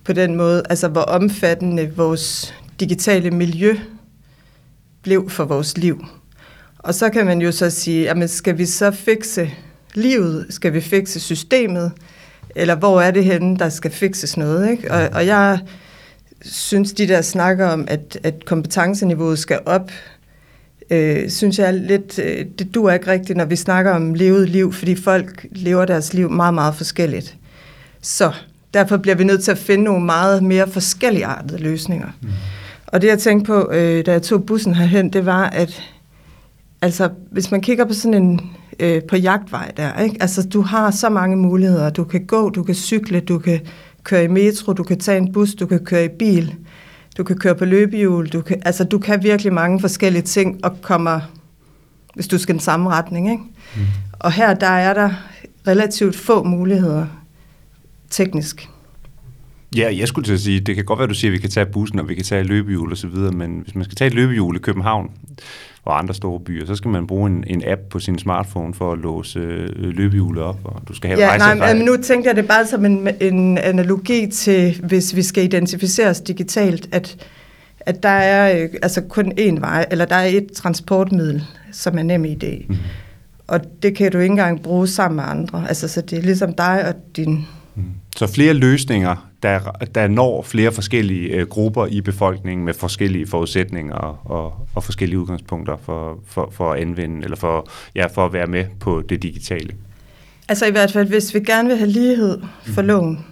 på 0.04 0.12
den 0.12 0.36
måde, 0.36 0.62
altså 0.70 0.88
hvor 0.88 1.00
omfattende 1.00 1.92
vores 1.96 2.54
digitale 2.80 3.30
miljø 3.30 3.76
blev 5.02 5.30
for 5.30 5.44
vores 5.44 5.78
liv. 5.78 6.04
Og 6.78 6.94
så 6.94 7.10
kan 7.10 7.26
man 7.26 7.42
jo 7.42 7.52
så 7.52 7.70
sige, 7.70 8.02
jamen 8.02 8.28
skal 8.28 8.58
vi 8.58 8.66
så 8.66 8.90
fikse 8.90 9.50
livet? 9.94 10.46
Skal 10.50 10.72
vi 10.72 10.80
fikse 10.80 11.20
systemet? 11.20 11.92
Eller 12.56 12.74
hvor 12.74 13.00
er 13.00 13.10
det 13.10 13.24
henne, 13.24 13.58
der 13.58 13.68
skal 13.68 13.90
fikses 13.90 14.36
noget? 14.36 14.70
Ikke? 14.70 14.92
Og, 14.92 15.08
og 15.12 15.26
jeg 15.26 15.58
synes, 16.42 16.92
de 16.92 17.08
der 17.08 17.22
snakker 17.22 17.68
om, 17.68 17.84
at, 17.88 18.18
at 18.22 18.44
kompetenceniveauet 18.44 19.38
skal 19.38 19.58
op, 19.66 19.90
øh, 20.90 21.30
synes 21.30 21.58
jeg 21.58 21.66
er 21.66 21.72
lidt, 21.72 22.18
øh, 22.18 22.46
det 22.58 22.74
duer 22.74 22.92
ikke 22.92 23.10
rigtigt, 23.10 23.36
når 23.36 23.44
vi 23.44 23.56
snakker 23.56 23.92
om 23.92 24.14
levet 24.14 24.48
liv, 24.48 24.72
fordi 24.72 24.94
folk 24.94 25.46
lever 25.50 25.84
deres 25.84 26.14
liv 26.14 26.30
meget, 26.30 26.54
meget 26.54 26.74
forskelligt. 26.74 27.36
Så 28.00 28.32
derfor 28.74 28.96
bliver 28.96 29.14
vi 29.14 29.24
nødt 29.24 29.44
til 29.44 29.50
at 29.50 29.58
finde 29.58 29.84
nogle 29.84 30.04
meget 30.04 30.42
mere 30.42 30.68
forskellige 30.68 31.26
artede 31.26 31.62
løsninger. 31.62 32.08
Mm. 32.20 32.28
Og 32.86 33.02
det 33.02 33.08
jeg 33.08 33.18
tænkte 33.18 33.46
på, 33.46 33.70
øh, 33.72 34.06
da 34.06 34.12
jeg 34.12 34.22
tog 34.22 34.46
bussen 34.46 34.74
herhen, 34.74 35.12
det 35.12 35.26
var, 35.26 35.44
at 35.44 35.82
altså, 36.82 37.08
hvis 37.30 37.50
man 37.50 37.60
kigger 37.60 37.84
på 37.84 37.94
sådan 37.94 38.22
en 38.22 38.40
øh, 38.82 39.02
på 39.02 39.16
jagtvej 39.16 39.72
der. 39.76 40.00
Ikke? 40.00 40.16
Altså, 40.20 40.48
du 40.48 40.62
har 40.62 40.90
så 40.90 41.08
mange 41.08 41.36
muligheder. 41.36 41.90
Du 41.90 42.04
kan 42.04 42.26
gå, 42.26 42.50
du 42.50 42.62
kan 42.62 42.74
cykle, 42.74 43.20
du 43.20 43.38
kan 43.38 43.60
køre 44.04 44.24
i 44.24 44.28
metro, 44.28 44.72
du 44.72 44.82
kan 44.82 44.98
tage 44.98 45.18
en 45.18 45.32
bus, 45.32 45.54
du 45.54 45.66
kan 45.66 45.84
køre 45.84 46.04
i 46.04 46.08
bil, 46.08 46.54
du 47.16 47.24
kan 47.24 47.36
køre 47.38 47.54
på 47.54 47.64
løbehjul. 47.64 48.28
Du 48.28 48.40
kan, 48.40 48.62
altså, 48.64 48.84
du 48.84 48.98
kan 48.98 49.22
virkelig 49.22 49.52
mange 49.52 49.80
forskellige 49.80 50.22
ting 50.22 50.64
og 50.64 50.82
kommer, 50.82 51.20
hvis 52.14 52.28
du 52.28 52.38
skal 52.38 52.54
den 52.54 52.60
samme 52.60 52.90
retning. 52.90 53.30
Ikke? 53.30 53.42
Mm. 53.76 53.82
Og 54.12 54.32
her, 54.32 54.54
der 54.54 54.66
er 54.66 54.94
der 54.94 55.10
relativt 55.66 56.16
få 56.16 56.42
muligheder 56.42 57.06
teknisk. 58.10 58.68
Ja, 59.76 59.96
jeg 59.98 60.08
skulle 60.08 60.24
til 60.24 60.32
at 60.32 60.40
sige, 60.40 60.60
det 60.60 60.74
kan 60.74 60.84
godt 60.84 60.98
være, 60.98 61.08
du 61.08 61.14
siger, 61.14 61.30
at 61.30 61.32
vi 61.32 61.38
kan 61.38 61.50
tage 61.50 61.66
bussen, 61.66 61.98
og 61.98 62.08
vi 62.08 62.14
kan 62.14 62.24
tage 62.24 62.44
løbehjul 62.44 62.90
og 62.90 62.96
så 62.96 63.06
videre, 63.06 63.32
men 63.32 63.60
hvis 63.64 63.74
man 63.74 63.84
skal 63.84 63.96
tage 63.96 64.08
et 64.08 64.14
løbehjul 64.14 64.56
i 64.56 64.58
København 64.58 65.10
og 65.84 65.98
andre 65.98 66.14
store 66.14 66.40
byer, 66.40 66.66
så 66.66 66.74
skal 66.74 66.90
man 66.90 67.06
bruge 67.06 67.30
en, 67.30 67.44
en 67.46 67.62
app 67.66 67.80
på 67.90 67.98
sin 67.98 68.18
smartphone 68.18 68.74
for 68.74 68.92
at 68.92 68.98
låse 68.98 69.38
øh, 69.38 69.68
løbehjulet 69.76 70.42
op, 70.42 70.58
og 70.64 70.82
du 70.88 70.94
skal 70.94 71.10
have 71.10 71.20
ja, 71.20 71.36
nej, 71.36 71.74
men 71.74 71.84
nu 71.84 71.96
tænker 72.02 72.30
jeg 72.30 72.36
det 72.36 72.48
bare 72.48 72.66
som 72.66 72.84
en, 72.84 73.08
en 73.20 73.58
analogi 73.58 74.26
til, 74.26 74.80
hvis 74.84 75.16
vi 75.16 75.22
skal 75.22 75.44
identificeres 75.44 76.20
digitalt, 76.20 76.88
at, 76.92 77.26
at 77.80 78.02
der 78.02 78.08
er 78.08 78.62
øh, 78.62 78.68
altså 78.82 79.00
kun 79.00 79.32
én 79.40 79.60
vej, 79.60 79.86
eller 79.90 80.04
der 80.04 80.16
er 80.16 80.26
et 80.26 80.52
transportmiddel, 80.54 81.44
som 81.72 81.98
er 81.98 82.02
nem 82.02 82.24
idé. 82.24 82.66
Mm. 82.68 82.76
Og 83.46 83.60
det 83.82 83.96
kan 83.96 84.12
du 84.12 84.18
ikke 84.18 84.32
engang 84.32 84.62
bruge 84.62 84.86
sammen 84.86 85.16
med 85.16 85.24
andre. 85.26 85.68
Altså, 85.68 85.88
så 85.88 86.00
det 86.00 86.18
er 86.18 86.22
ligesom 86.22 86.54
dig 86.54 86.88
og 86.88 86.94
din 87.16 87.46
Mm. 87.74 87.82
Så 88.16 88.26
flere 88.26 88.54
løsninger, 88.54 89.30
der, 89.42 89.60
der 89.94 90.08
når 90.08 90.42
flere 90.42 90.72
forskellige 90.72 91.28
øh, 91.28 91.46
grupper 91.46 91.86
i 91.86 92.00
befolkningen 92.00 92.64
med 92.64 92.74
forskellige 92.74 93.26
forudsætninger 93.26 93.94
og, 94.24 94.52
og 94.74 94.84
forskellige 94.84 95.18
udgangspunkter 95.18 95.76
for, 95.76 96.18
for, 96.26 96.48
for 96.52 96.72
at 96.72 96.80
anvende, 96.80 97.24
eller 97.24 97.36
for, 97.36 97.68
ja, 97.94 98.06
for 98.06 98.24
at 98.24 98.32
være 98.32 98.46
med 98.46 98.64
på 98.80 99.02
det 99.08 99.22
digitale. 99.22 99.74
Altså 100.48 100.66
i 100.66 100.70
hvert 100.70 100.92
fald, 100.92 101.08
hvis 101.08 101.34
vi 101.34 101.40
gerne 101.40 101.68
vil 101.68 101.76
have 101.78 101.90
lighed 101.90 102.40
for 102.62 102.82
mm. 102.82 102.88
loven, 102.88 103.26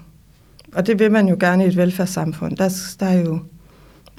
og 0.74 0.86
det 0.86 0.98
vil 0.98 1.12
man 1.12 1.28
jo 1.28 1.36
gerne 1.40 1.64
i 1.64 1.68
et 1.68 1.76
velfærdssamfund, 1.76 2.56
der, 2.56 2.68
der 3.00 3.06
er 3.06 3.20
jo 3.20 3.38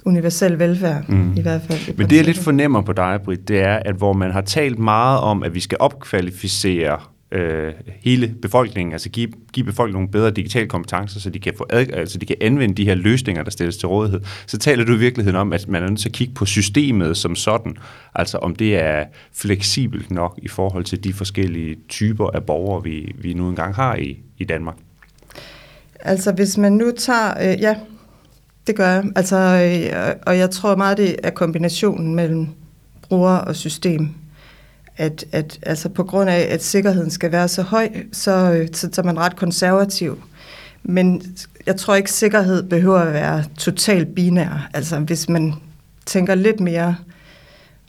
universel 0.05 0.59
velfærd 0.59 1.09
mm. 1.09 1.37
i 1.37 1.41
hvert 1.41 1.61
fald. 1.61 1.97
Men 1.97 2.09
det 2.09 2.15
jeg 2.15 2.25
lidt 2.25 2.37
fornemmer 2.37 2.81
på 2.81 2.93
dig, 2.93 3.19
Britt, 3.25 3.47
det 3.47 3.59
er, 3.59 3.75
at 3.85 3.95
hvor 3.95 4.13
man 4.13 4.31
har 4.31 4.41
talt 4.41 4.79
meget 4.79 5.19
om, 5.19 5.43
at 5.43 5.55
vi 5.55 5.59
skal 5.59 5.77
opkvalificere 5.79 6.99
øh, 7.31 7.73
hele 7.99 8.35
befolkningen, 8.41 8.93
altså 8.93 9.09
give, 9.09 9.29
give 9.53 9.65
befolkningen 9.65 9.95
nogle 9.95 10.11
bedre 10.11 10.31
digitale 10.31 10.67
kompetencer, 10.67 11.19
så 11.19 11.29
de 11.29 11.39
kan, 11.39 11.53
få 11.57 11.65
ad, 11.69 11.85
altså 11.93 12.17
de 12.17 12.25
kan 12.25 12.35
anvende 12.41 12.75
de 12.75 12.85
her 12.85 12.95
løsninger, 12.95 13.43
der 13.43 13.51
stilles 13.51 13.77
til 13.77 13.87
rådighed, 13.87 14.21
så 14.47 14.57
taler 14.57 14.83
du 14.85 14.93
i 14.93 14.97
virkeligheden 14.97 15.35
om, 15.39 15.53
at 15.53 15.67
man 15.67 15.83
er 15.83 15.89
nødt 15.89 15.99
til 15.99 16.09
at 16.09 16.13
kigge 16.13 16.33
på 16.33 16.45
systemet 16.45 17.17
som 17.17 17.35
sådan, 17.35 17.77
altså 18.15 18.37
om 18.37 18.55
det 18.55 18.75
er 18.75 19.05
fleksibelt 19.33 20.11
nok 20.11 20.39
i 20.41 20.47
forhold 20.47 20.83
til 20.83 21.03
de 21.03 21.13
forskellige 21.13 21.77
typer 21.89 22.29
af 22.29 22.43
borgere, 22.43 22.83
vi, 22.83 23.15
vi 23.17 23.33
nu 23.33 23.49
engang 23.49 23.75
har 23.75 23.95
i, 23.95 24.19
i 24.37 24.43
Danmark. 24.43 24.75
Altså 25.99 26.31
hvis 26.31 26.57
man 26.57 26.71
nu 26.71 26.91
tager, 26.97 27.51
øh, 27.51 27.61
ja, 27.61 27.75
det 28.67 28.75
gør 28.75 28.87
jeg, 28.87 29.03
altså, 29.15 29.35
øh, 29.37 30.15
og 30.27 30.37
jeg 30.37 30.49
tror 30.49 30.75
meget, 30.75 30.97
det 30.97 31.15
er 31.23 31.29
kombinationen 31.29 32.15
mellem 32.15 32.47
bruger 33.01 33.37
og 33.37 33.55
system 33.55 34.09
at, 34.97 35.25
at 35.31 35.59
altså 35.63 35.89
på 35.89 36.03
grund 36.03 36.29
af, 36.29 36.47
at 36.49 36.63
sikkerheden 36.63 37.11
skal 37.11 37.31
være 37.31 37.47
så 37.47 37.61
høj, 37.61 37.89
så, 38.11 38.31
øh, 38.31 38.67
så, 38.73 38.89
så 38.93 39.01
er 39.01 39.05
man 39.05 39.19
ret 39.19 39.35
konservativ. 39.35 40.23
Men 40.83 41.23
jeg 41.65 41.75
tror 41.75 41.95
ikke, 41.95 42.11
sikkerhed 42.11 42.63
behøver 42.63 42.99
at 42.99 43.13
være 43.13 43.43
totalt 43.57 44.15
binær. 44.15 44.69
Altså 44.73 44.99
hvis 44.99 45.29
man 45.29 45.53
tænker 46.05 46.35
lidt 46.35 46.59
mere 46.59 46.95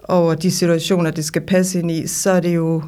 over 0.09 0.35
de 0.35 0.50
situationer, 0.50 1.11
det 1.11 1.25
skal 1.25 1.42
passe 1.42 1.78
ind 1.78 1.90
i, 1.90 2.06
så 2.06 2.30
er 2.30 2.40
det 2.40 2.54
jo, 2.54 2.82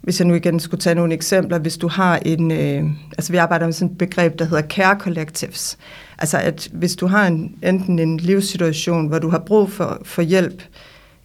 hvis 0.00 0.20
jeg 0.20 0.28
nu 0.28 0.34
igen 0.34 0.60
skulle 0.60 0.80
tage 0.80 0.94
nogle 0.94 1.14
eksempler, 1.14 1.58
hvis 1.58 1.76
du 1.76 1.88
har 1.88 2.16
en, 2.16 2.50
øh, 2.50 2.84
altså 3.18 3.32
vi 3.32 3.38
arbejder 3.38 3.66
med 3.66 3.72
sådan 3.72 3.92
et 3.92 3.98
begreb, 3.98 4.38
der 4.38 4.44
hedder 4.44 4.62
care 4.68 4.98
collectives. 4.98 5.78
Altså 6.18 6.38
at 6.38 6.68
hvis 6.72 6.96
du 6.96 7.06
har 7.06 7.26
en, 7.26 7.54
enten 7.62 7.98
en 7.98 8.16
livssituation, 8.16 9.06
hvor 9.06 9.18
du 9.18 9.28
har 9.28 9.38
brug 9.38 9.70
for, 9.70 10.00
for 10.04 10.22
hjælp, 10.22 10.62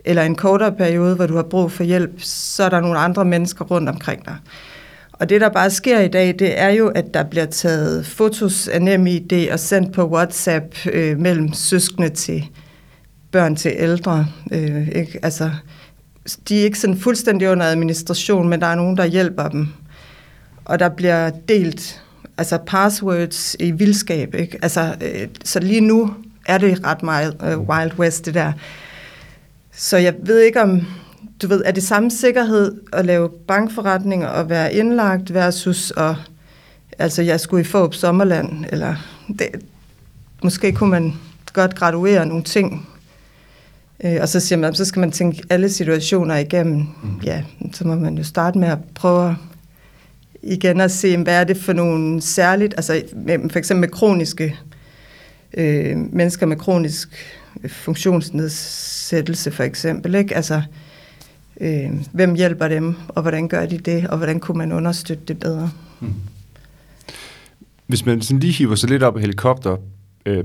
eller 0.06 0.24
en 0.24 0.36
kortere 0.36 0.72
periode, 0.72 1.16
hvor 1.16 1.28
du 1.28 1.36
har 1.36 1.44
brug 1.44 1.72
for 1.72 1.84
hjælp, 1.84 2.12
så 2.18 2.64
er 2.64 2.70
der 2.70 2.80
nogle 2.80 3.00
andre 3.00 3.26
mennesker 3.26 3.66
rundt 3.66 3.90
omkring 3.90 4.26
dig. 4.26 4.36
Og 5.14 5.30
det, 5.30 5.42
der 5.42 5.50
bare 5.50 5.70
sker 5.70 6.00
i 6.00 6.08
dag, 6.08 6.36
det 6.40 6.60
er 6.60 6.70
jo, 6.70 6.88
at 6.88 7.14
der 7.14 7.24
bliver 7.24 7.46
taget 7.46 8.06
fotos 8.06 8.68
af 8.68 8.82
NemID 8.82 9.50
og 9.52 9.60
sendt 9.60 9.94
på 9.94 10.10
WhatsApp 10.10 10.76
øh, 10.92 11.20
mellem 11.20 11.54
søskende 11.54 12.10
til 12.10 12.46
børn 13.32 13.56
til 13.56 13.74
ældre. 13.78 14.28
Øh, 14.52 14.88
ikke? 14.88 15.20
Altså, 15.24 15.52
de 16.50 16.60
er 16.60 16.64
ikke 16.64 16.80
sådan 16.80 16.98
fuldstændig 16.98 17.50
under 17.50 17.66
administration, 17.66 18.50
men 18.50 18.62
der 18.62 18.68
er 18.68 18.76
nogen, 18.76 18.98
der 18.98 19.06
hjælper 19.06 19.50
dem. 19.50 19.68
Og 20.66 20.80
der 20.80 20.90
bliver 20.90 21.30
delt 21.30 22.02
altså 22.38 22.58
passwords 22.68 23.56
i 23.60 23.72
vildskab. 23.72 24.36
Ikke? 24.36 24.60
Altså, 24.62 24.96
øh, 25.02 25.28
så 25.44 25.60
lige 25.60 25.82
nu 25.82 26.14
er 26.46 26.58
det 26.58 26.86
ret 26.86 27.04
meget 27.04 27.38
øh, 27.44 27.60
Wild 27.60 28.00
West, 28.00 28.26
det 28.26 28.34
der. 28.34 28.52
Så 29.78 29.98
jeg 29.98 30.16
ved 30.20 30.40
ikke 30.40 30.62
om, 30.62 30.82
du 31.42 31.48
ved, 31.48 31.62
er 31.66 31.72
det 31.72 31.84
samme 31.84 32.12
sikkerhed 32.12 32.82
at 32.94 33.06
lave 33.06 33.30
bankforretninger 33.30 34.28
og 34.28 34.50
være 34.50 34.74
indlagt 34.74 35.34
versus 35.34 35.94
at, 35.98 36.16
altså 37.00 37.22
jeg 37.22 37.40
skulle 37.40 37.62
i 37.62 37.64
Fåb 37.66 37.94
Sommerland, 37.94 38.66
eller 38.70 38.96
det, 39.40 39.48
måske 40.44 40.72
kunne 40.72 40.90
man 40.90 41.14
godt 41.54 41.76
graduere 41.76 42.26
nogle 42.26 42.44
ting, 42.44 42.90
øh, 44.04 44.18
og 44.22 44.30
så 44.30 44.40
siger 44.40 44.60
man, 44.60 44.76
så 44.76 44.86
skal 44.86 45.00
man 45.00 45.12
tænke 45.12 45.44
alle 45.50 45.70
situationer 45.70 46.36
igennem. 46.36 46.78
Mm. 46.78 47.20
Ja, 47.24 47.44
så 47.74 47.88
må 47.88 47.96
man 47.96 48.18
jo 48.18 48.24
starte 48.24 48.58
med 48.58 48.68
at 48.68 48.78
prøve 48.96 49.36
igen 50.44 50.82
at 50.82 50.92
se, 50.92 51.18
hvad 51.18 51.40
er 51.40 51.44
det 51.44 51.58
for 51.58 51.74
nogle 51.74 52.22
særligt, 52.22 52.74
altså 52.78 53.02
for 53.52 53.58
eksempel 53.58 53.82
med 53.82 53.90
kroniske 53.90 54.56
øh, 55.54 55.98
mennesker 56.14 56.46
med 56.46 56.58
kronisk 56.58 57.10
funktionsnedsættelse 57.68 59.52
for 59.52 59.64
eksempel. 59.64 60.16
Ikke? 60.16 60.36
Altså, 60.36 60.62
øh, 61.62 61.90
hvem 62.12 62.36
hjælper 62.36 62.68
dem, 62.68 62.96
og 63.08 63.22
hvordan 63.22 63.48
gør 63.48 63.66
de 63.66 63.78
det, 63.78 64.08
og 64.08 64.18
hvordan 64.18 64.40
kunne 64.40 64.58
man 64.58 64.72
understøtte 64.72 65.24
det 65.28 65.40
bedre? 65.40 65.72
Hmm. 66.00 66.14
Hvis 67.88 68.06
man 68.06 68.22
sådan 68.22 68.40
lige 68.40 68.54
hiver 68.54 68.76
sig 68.76 68.90
lidt 68.90 69.04
op 69.04 69.18
i 69.18 69.22
helikopter, 69.22 69.78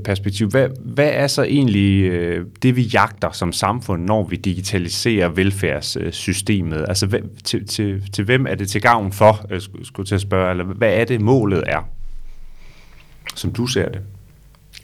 perspektiv. 0.04 0.48
Hvad, 0.48 0.68
hvad 0.84 1.10
er 1.12 1.26
så 1.26 1.42
egentlig 1.42 2.02
øh, 2.02 2.46
det, 2.62 2.76
vi 2.76 2.82
jagter 2.82 3.30
som 3.30 3.52
samfund, 3.52 4.04
når 4.04 4.28
vi 4.28 4.36
digitaliserer 4.36 5.28
velfærdssystemet? 5.28 6.84
Altså, 6.88 7.06
hvem, 7.06 7.36
til, 7.44 7.66
til, 7.66 8.02
til 8.12 8.24
hvem 8.24 8.46
er 8.46 8.54
det 8.54 8.68
til 8.68 8.80
gavn 8.80 9.12
for, 9.12 9.46
øh, 9.50 9.60
skulle 9.82 10.06
til 10.06 10.14
at 10.14 10.20
spørge, 10.20 10.50
eller 10.50 10.64
hvad 10.64 10.92
er 10.92 11.04
det 11.04 11.20
målet 11.20 11.64
er, 11.66 11.88
som 13.34 13.52
du 13.52 13.66
ser 13.66 13.88
det? 13.88 14.00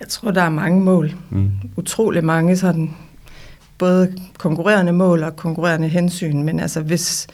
Jeg 0.00 0.08
tror, 0.08 0.30
der 0.30 0.42
er 0.42 0.48
mange 0.48 0.80
mål. 0.80 1.14
Mm. 1.30 1.50
Utrolig 1.76 2.24
mange 2.24 2.56
sådan, 2.56 2.96
både 3.78 4.16
konkurrerende 4.38 4.92
mål 4.92 5.22
og 5.22 5.36
konkurrerende 5.36 5.88
hensyn. 5.88 6.42
Men 6.42 6.60
altså, 6.60 6.80
hvis 6.80 7.26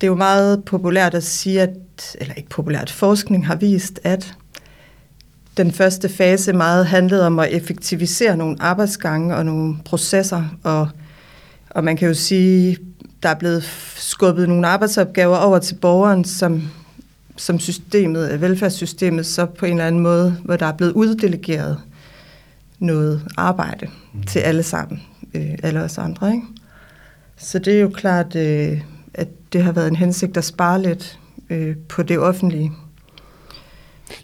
det 0.00 0.06
er 0.06 0.10
jo 0.10 0.14
meget 0.14 0.64
populært 0.64 1.14
at 1.14 1.24
sige, 1.24 1.62
at, 1.62 1.70
eller 2.14 2.34
ikke 2.34 2.48
populært, 2.48 2.90
forskning 2.90 3.46
har 3.46 3.54
vist, 3.54 4.00
at 4.04 4.34
den 5.56 5.72
første 5.72 6.08
fase 6.08 6.52
meget 6.52 6.86
handlede 6.86 7.26
om 7.26 7.38
at 7.38 7.52
effektivisere 7.52 8.36
nogle 8.36 8.56
arbejdsgange 8.60 9.36
og 9.36 9.46
nogle 9.46 9.76
processer, 9.84 10.44
og, 10.62 10.88
og 11.70 11.84
man 11.84 11.96
kan 11.96 12.08
jo 12.08 12.14
sige, 12.14 12.78
der 13.22 13.28
er 13.28 13.34
blevet 13.34 13.64
skubbet 13.96 14.48
nogle 14.48 14.66
arbejdsopgaver 14.66 15.36
over 15.36 15.58
til 15.58 15.74
borgeren, 15.74 16.24
som 16.24 16.62
som 17.40 17.58
systemet, 17.58 18.40
velfærdssystemet, 18.40 19.26
så 19.26 19.46
på 19.46 19.66
en 19.66 19.72
eller 19.72 19.86
anden 19.86 20.00
måde, 20.00 20.36
hvor 20.44 20.56
der 20.56 20.66
er 20.66 20.72
blevet 20.72 20.92
uddelegeret 20.92 21.78
noget 22.78 23.22
arbejde 23.36 23.86
mm. 24.14 24.22
til 24.22 24.38
alle 24.38 24.62
sammen, 24.62 25.02
øh, 25.34 25.50
alle 25.62 25.82
os 25.82 25.98
andre. 25.98 26.32
Ikke? 26.32 26.46
Så 27.36 27.58
det 27.58 27.74
er 27.74 27.80
jo 27.80 27.88
klart, 27.88 28.36
øh, 28.36 28.80
at 29.14 29.28
det 29.52 29.62
har 29.62 29.72
været 29.72 29.88
en 29.88 29.96
hensigt 29.96 30.36
at 30.36 30.44
spare 30.44 30.82
lidt 30.82 31.18
øh, 31.50 31.76
på 31.88 32.02
det 32.02 32.18
offentlige. 32.18 32.72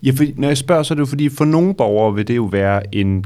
Ja, 0.03 0.11
for 0.11 0.25
når 0.37 0.49
jeg 0.49 0.59
spørger, 0.59 0.83
så 0.83 0.95
er 0.95 0.97
det 0.97 1.01
jo 1.01 1.07
fordi, 1.07 1.29
for 1.29 1.45
nogle 1.45 1.75
borgere 1.75 2.15
vil 2.15 2.29
det 2.29 2.37
jo 2.37 2.45
være 2.45 2.95
en 2.95 3.25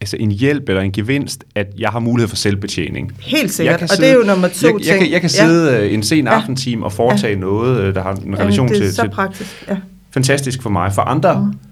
altså 0.00 0.16
en 0.20 0.30
hjælp 0.30 0.68
eller 0.68 0.82
en 0.82 0.92
gevinst, 0.92 1.44
at 1.54 1.66
jeg 1.78 1.90
har 1.90 1.98
mulighed 1.98 2.28
for 2.28 2.36
selvbetjening. 2.36 3.12
Helt 3.20 3.52
sikkert, 3.52 3.82
og 3.82 3.88
sidde, 3.88 4.02
det 4.02 4.10
er 4.10 4.14
jo 4.14 4.22
nummer 4.22 4.48
to 4.48 4.66
jeg, 4.66 4.74
ting. 4.74 4.86
Jeg, 4.86 4.98
kan, 4.98 5.10
jeg 5.10 5.20
kan 5.20 5.30
sidde 5.30 5.72
ja. 5.72 5.84
Øh, 5.84 5.94
en 5.94 6.02
sen 6.02 6.28
aftentime 6.28 6.84
og 6.84 6.92
foretage 6.92 7.32
ja. 7.32 7.38
noget, 7.38 7.80
øh, 7.80 7.94
der 7.94 8.02
har 8.02 8.12
en 8.12 8.38
relation 8.38 8.68
til... 8.68 8.80
det 8.80 8.88
er 8.88 8.92
så 8.92 9.02
til, 9.02 9.10
praktisk, 9.10 9.64
ja. 9.68 9.76
Fantastisk 10.10 10.62
for 10.62 10.70
mig. 10.70 10.92
For 10.92 11.02
andre, 11.02 11.40
mm 11.40 11.69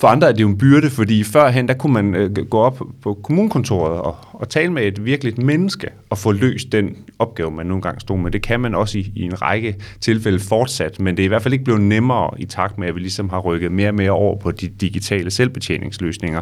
for 0.00 0.08
andre 0.08 0.28
er 0.28 0.32
det 0.32 0.40
jo 0.40 0.48
en 0.48 0.58
byrde, 0.58 0.90
fordi 0.90 1.24
førhen, 1.24 1.68
der 1.68 1.74
kunne 1.74 1.92
man 1.92 2.14
øh, 2.14 2.36
gå 2.36 2.58
op 2.58 2.82
på 3.02 3.14
kommunekontoret 3.14 4.00
og, 4.00 4.16
og 4.32 4.48
tale 4.48 4.72
med 4.72 4.82
et 4.82 5.04
virkeligt 5.04 5.38
menneske 5.38 5.88
og 6.10 6.18
få 6.18 6.32
løst 6.32 6.72
den 6.72 6.96
opgave, 7.18 7.50
man 7.50 7.66
nogle 7.66 7.82
gange 7.82 8.00
stod 8.00 8.18
med. 8.18 8.30
Det 8.30 8.42
kan 8.42 8.60
man 8.60 8.74
også 8.74 8.98
i, 8.98 9.12
i 9.14 9.22
en 9.22 9.42
række 9.42 9.76
tilfælde 10.00 10.40
fortsat, 10.40 11.00
men 11.00 11.16
det 11.16 11.22
er 11.22 11.24
i 11.24 11.28
hvert 11.28 11.42
fald 11.42 11.52
ikke 11.52 11.64
blevet 11.64 11.80
nemmere 11.80 12.30
i 12.40 12.44
takt 12.44 12.78
med, 12.78 12.88
at 12.88 12.94
vi 12.94 13.00
ligesom 13.00 13.28
har 13.28 13.38
rykket 13.38 13.72
mere 13.72 13.88
og 13.88 13.94
mere 13.94 14.10
over 14.10 14.36
på 14.36 14.50
de 14.50 14.68
digitale 14.68 15.30
selvbetjeningsløsninger. 15.30 16.40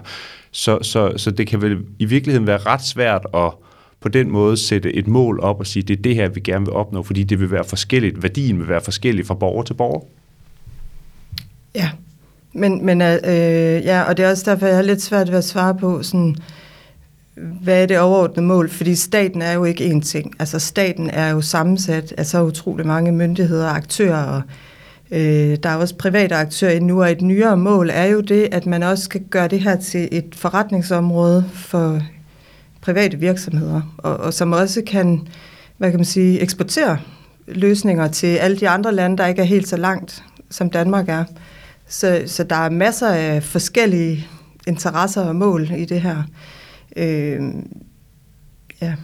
Så, 0.50 0.78
så, 0.82 1.12
så 1.16 1.30
det 1.30 1.46
kan 1.46 1.62
vel 1.62 1.78
i 1.98 2.04
virkeligheden 2.04 2.46
være 2.46 2.58
ret 2.58 2.82
svært 2.82 3.26
at 3.34 3.50
på 4.00 4.08
den 4.08 4.30
måde 4.30 4.56
sætte 4.56 4.92
et 4.92 5.06
mål 5.06 5.40
op 5.40 5.60
og 5.60 5.66
sige, 5.66 5.82
det 5.82 5.98
er 5.98 6.02
det 6.02 6.14
her, 6.14 6.28
vi 6.28 6.40
gerne 6.40 6.64
vil 6.64 6.74
opnå, 6.74 7.02
fordi 7.02 7.22
det 7.22 7.40
vil 7.40 7.50
være 7.50 7.64
forskelligt, 7.64 8.22
værdien 8.22 8.58
vil 8.58 8.68
være 8.68 8.80
forskellig 8.80 9.26
fra 9.26 9.34
borger 9.34 9.62
til 9.62 9.74
borger. 9.74 10.00
Ja, 11.74 11.90
men, 12.58 12.86
men 12.86 13.02
øh, 13.02 13.84
ja, 13.84 14.02
og 14.02 14.16
det 14.16 14.24
er 14.24 14.30
også 14.30 14.50
derfor, 14.50 14.66
jeg 14.66 14.76
har 14.76 14.82
lidt 14.82 15.02
svært 15.02 15.30
ved 15.30 15.38
at 15.38 15.44
svare 15.44 15.74
på, 15.74 16.02
sådan, 16.02 16.36
hvad 17.34 17.82
er 17.82 17.86
det 17.86 17.98
overordnede 17.98 18.46
mål? 18.46 18.70
Fordi 18.70 18.94
staten 18.94 19.42
er 19.42 19.52
jo 19.52 19.64
ikke 19.64 19.84
én 19.84 20.00
ting. 20.00 20.32
Altså 20.38 20.58
staten 20.58 21.10
er 21.10 21.30
jo 21.30 21.40
sammensat 21.40 22.14
af 22.18 22.26
så 22.26 22.42
utrolig 22.42 22.86
mange 22.86 23.12
myndigheder 23.12 23.66
og 23.66 23.76
aktører, 23.76 24.22
og 24.22 24.42
Øh, 25.10 25.56
der 25.62 25.68
er 25.68 25.76
også 25.76 25.94
private 25.96 26.34
aktører 26.34 26.80
nu, 26.80 27.02
og 27.02 27.10
et 27.10 27.22
nyere 27.22 27.56
mål 27.56 27.90
er 27.90 28.04
jo 28.04 28.20
det, 28.20 28.48
at 28.52 28.66
man 28.66 28.82
også 28.82 29.04
skal 29.04 29.20
gøre 29.30 29.48
det 29.48 29.60
her 29.60 29.76
til 29.76 30.08
et 30.12 30.34
forretningsområde 30.34 31.44
for 31.54 32.00
private 32.80 33.16
virksomheder, 33.16 33.94
og, 33.98 34.16
og 34.16 34.34
som 34.34 34.52
også 34.52 34.82
kan, 34.86 35.28
hvad 35.78 35.90
kan 35.90 35.98
man 35.98 36.04
sige, 36.04 36.40
eksportere 36.40 36.98
løsninger 37.46 38.08
til 38.08 38.36
alle 38.36 38.56
de 38.56 38.68
andre 38.68 38.94
lande, 38.94 39.18
der 39.18 39.26
ikke 39.26 39.42
er 39.42 39.46
helt 39.46 39.68
så 39.68 39.76
langt, 39.76 40.22
som 40.50 40.70
Danmark 40.70 41.08
er. 41.08 41.24
Så, 41.88 42.22
så 42.26 42.44
der 42.44 42.56
er 42.56 42.70
masser 42.70 43.08
af 43.08 43.42
forskellige 43.42 44.26
interesser 44.66 45.22
og 45.22 45.36
mål 45.36 45.70
i 45.76 45.84
det 45.84 46.00
her. 46.00 46.22
Øh, 46.96 47.40
ja. 48.82 48.94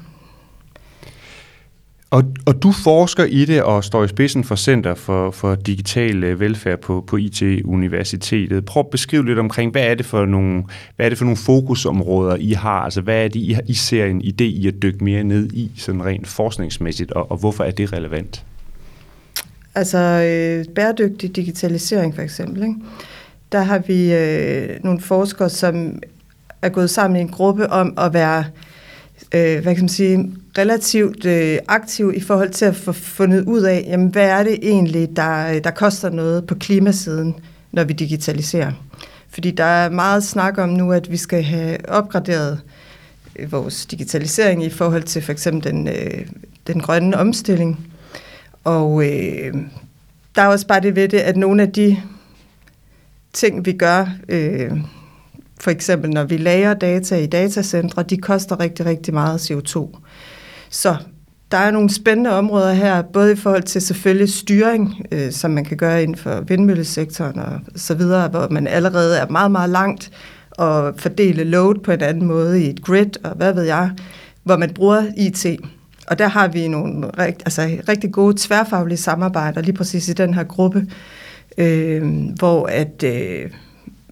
Og, 2.11 2.25
og 2.47 2.63
du 2.63 2.73
forsker 2.73 3.25
i 3.25 3.45
det 3.45 3.63
og 3.63 3.85
står 3.85 4.05
i 4.05 4.09
spidsen 4.09 4.45
for 4.45 4.57
Center 4.57 4.95
for, 4.95 5.31
for 5.31 5.55
Digital 5.55 6.25
øh, 6.25 6.41
Velfærd 6.41 6.81
på, 6.81 7.05
på 7.07 7.17
IT-universitetet. 7.17 8.65
Prøv 8.65 8.81
at 8.81 8.91
beskrive 8.91 9.27
lidt 9.27 9.39
omkring, 9.39 9.73
hvad 9.73 9.83
er 9.83 9.95
det 9.95 10.07
for 10.07 10.25
nogle, 10.25 10.65
hvad 10.97 11.07
er 11.07 11.09
det 11.09 11.19
for 11.19 11.25
nogle 11.25 11.37
fokusområder, 11.37 12.37
I 12.37 12.53
har? 12.53 12.81
Altså, 12.81 13.01
hvad 13.01 13.25
er 13.25 13.29
det, 13.29 13.41
I, 13.41 13.57
I 13.67 13.75
ser 13.75 14.07
en 14.07 14.23
idé 14.23 14.45
i 14.45 14.67
at 14.67 14.75
dykke 14.83 15.05
mere 15.05 15.25
ned 15.25 15.53
i, 15.53 15.71
sådan 15.77 16.05
rent 16.05 16.27
forskningsmæssigt, 16.27 17.13
og, 17.13 17.31
og 17.31 17.37
hvorfor 17.37 17.65
er 17.65 17.71
det 17.71 17.93
relevant? 17.93 18.45
Altså, 19.75 19.99
øh, 19.99 20.75
bæredygtig 20.75 21.37
digitalisering 21.37 22.15
for 22.15 22.23
eksempel, 22.23 22.63
ikke? 22.63 22.75
der 23.53 23.61
har 23.61 23.79
vi 23.79 24.13
øh, 24.15 24.85
nogle 24.85 25.01
forskere, 25.01 25.51
som 25.51 26.03
er 26.63 26.69
gået 26.69 26.91
sammen 26.91 27.17
i 27.17 27.21
en 27.21 27.29
gruppe 27.29 27.71
om 27.71 27.95
at 27.99 28.13
være 28.15 28.45
øh, 29.35 29.63
hvad 29.63 29.75
kan 29.75 29.83
man 29.83 29.89
sige, 29.89 30.31
relativt 30.59 31.25
øh, 31.25 31.59
aktiv 31.69 32.13
i 32.17 32.21
forhold 32.21 32.51
til 32.51 32.65
at 32.65 32.77
få 32.77 32.93
fundet 32.93 33.45
ud 33.45 33.63
af, 33.63 33.85
jamen, 33.87 34.09
hvad 34.09 34.29
er 34.29 34.43
det 34.43 34.59
egentlig, 34.63 35.17
der, 35.17 35.55
øh, 35.55 35.65
der 35.65 35.71
koster 35.71 36.11
noget 36.11 36.47
på 36.47 36.55
klimasiden, 36.55 37.35
når 37.73 37.85
vi 37.85 37.93
digitaliserer. 37.93 38.73
Fordi 39.31 39.51
der 39.51 39.65
er 39.65 39.91
meget 39.91 40.25
snak 40.25 40.59
om 40.59 40.69
nu, 40.69 40.93
at 40.93 41.11
vi 41.11 41.17
skal 41.17 41.43
have 41.43 41.89
opgraderet 41.89 42.61
øh, 43.37 43.53
vores 43.53 43.87
digitalisering 43.87 44.65
i 44.65 44.71
forhold 44.71 45.03
til 45.03 45.23
for 45.23 45.33
eksempel 45.33 45.73
den, 45.73 45.89
øh, 45.89 46.27
den 46.67 46.81
grønne 46.81 47.17
omstilling. 47.17 47.92
Og 48.65 49.05
øh, 49.05 49.55
der 50.35 50.43
er 50.43 50.47
også 50.47 50.67
bare 50.67 50.81
det 50.81 50.97
ved 50.97 51.09
det, 51.09 51.19
at 51.19 51.37
nogle 51.37 51.63
af 51.63 51.73
de 51.73 51.97
ting, 53.33 53.67
vi 53.67 53.73
gør, 53.73 54.07
øh, 54.29 54.71
for 55.61 55.71
eksempel 55.71 56.11
når 56.11 56.25
vi 56.25 56.37
lager 56.37 56.75
data 56.75 57.17
i 57.17 57.27
datacentre, 57.27 58.03
de 58.03 58.17
koster 58.17 58.61
rigtig, 58.61 58.87
rigtig 58.87 59.15
meget 59.15 59.51
CO2. 59.51 59.99
Så 60.71 60.97
der 61.51 61.59
er 61.59 61.71
nogle 61.71 61.91
spændende 61.91 62.31
områder 62.31 62.73
her, 62.73 63.03
både 63.03 63.33
i 63.33 63.37
forhold 63.37 63.63
til 63.63 63.81
selvfølgelig 63.81 64.33
styring, 64.33 65.07
øh, 65.13 65.33
som 65.33 65.51
man 65.51 65.65
kan 65.65 65.77
gøre 65.77 66.03
inden 66.03 66.17
for 66.17 66.41
vindmøllesektoren 66.41 67.39
og 67.39 67.61
så 67.77 67.95
videre, 67.95 68.29
hvor 68.29 68.49
man 68.51 68.67
allerede 68.67 69.19
er 69.19 69.29
meget, 69.29 69.51
meget 69.51 69.71
langt 69.71 70.11
og 70.51 70.95
fordele 70.97 71.45
load 71.45 71.75
på 71.85 71.93
en 71.93 72.03
anden 72.03 72.27
måde 72.27 72.65
i 72.65 72.71
et 72.71 72.83
grid, 72.85 73.25
og 73.25 73.37
hvad 73.37 73.53
ved 73.55 73.63
jeg, 73.63 73.91
hvor 74.43 74.57
man 74.57 74.75
bruger 74.75 75.05
IT. 75.17 75.47
Og 76.07 76.19
der 76.19 76.29
har 76.29 76.49
vi 76.49 76.69
nogle 76.69 77.11
rigt, 77.19 77.43
altså, 77.45 77.79
rigtig 77.89 78.13
gode 78.13 78.35
tværfaglige 78.39 78.99
samarbejder 78.99 79.63
lige 79.63 79.75
præcis 79.75 80.09
i 80.09 80.13
den 80.13 80.35
her 80.35 80.45
gruppe, 80.45 80.87
øh, 81.59 82.25
hvor 82.39 82.67
at 82.67 83.03
øh, 83.05 83.51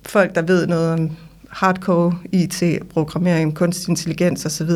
folk, 0.07 0.35
der 0.35 0.43
ved 0.43 0.67
noget 0.67 0.93
om 0.93 1.11
hardcore 1.49 2.19
IT, 2.33 2.63
programmering, 2.91 3.55
kunstig 3.55 3.89
intelligens 3.89 4.47
osv., 4.47 4.71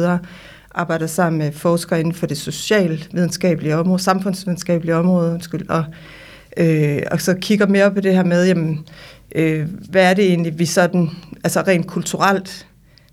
arbejder 0.75 1.07
sammen 1.07 1.39
med 1.39 1.53
forskere 1.53 2.01
inden 2.01 2.15
for 2.15 2.27
det 2.27 2.39
socialvidenskabelige 2.39 3.77
område, 3.77 4.03
samfundsvidenskabelige 4.03 4.97
område, 4.97 5.33
undskyld, 5.33 5.69
og, 5.69 5.85
øh, 6.57 7.03
og 7.11 7.21
så 7.21 7.35
kigger 7.41 7.67
mere 7.67 7.91
på 7.91 8.01
det 8.01 8.15
her 8.15 8.25
med, 8.25 8.47
jamen, 8.47 8.87
øh, 9.35 9.69
hvad 9.91 10.11
er 10.11 10.15
det 10.15 10.25
egentlig, 10.25 10.59
vi 10.59 10.67
sådan, 10.67 11.11
altså 11.45 11.61
rent 11.61 11.87
kulturelt 11.87 12.67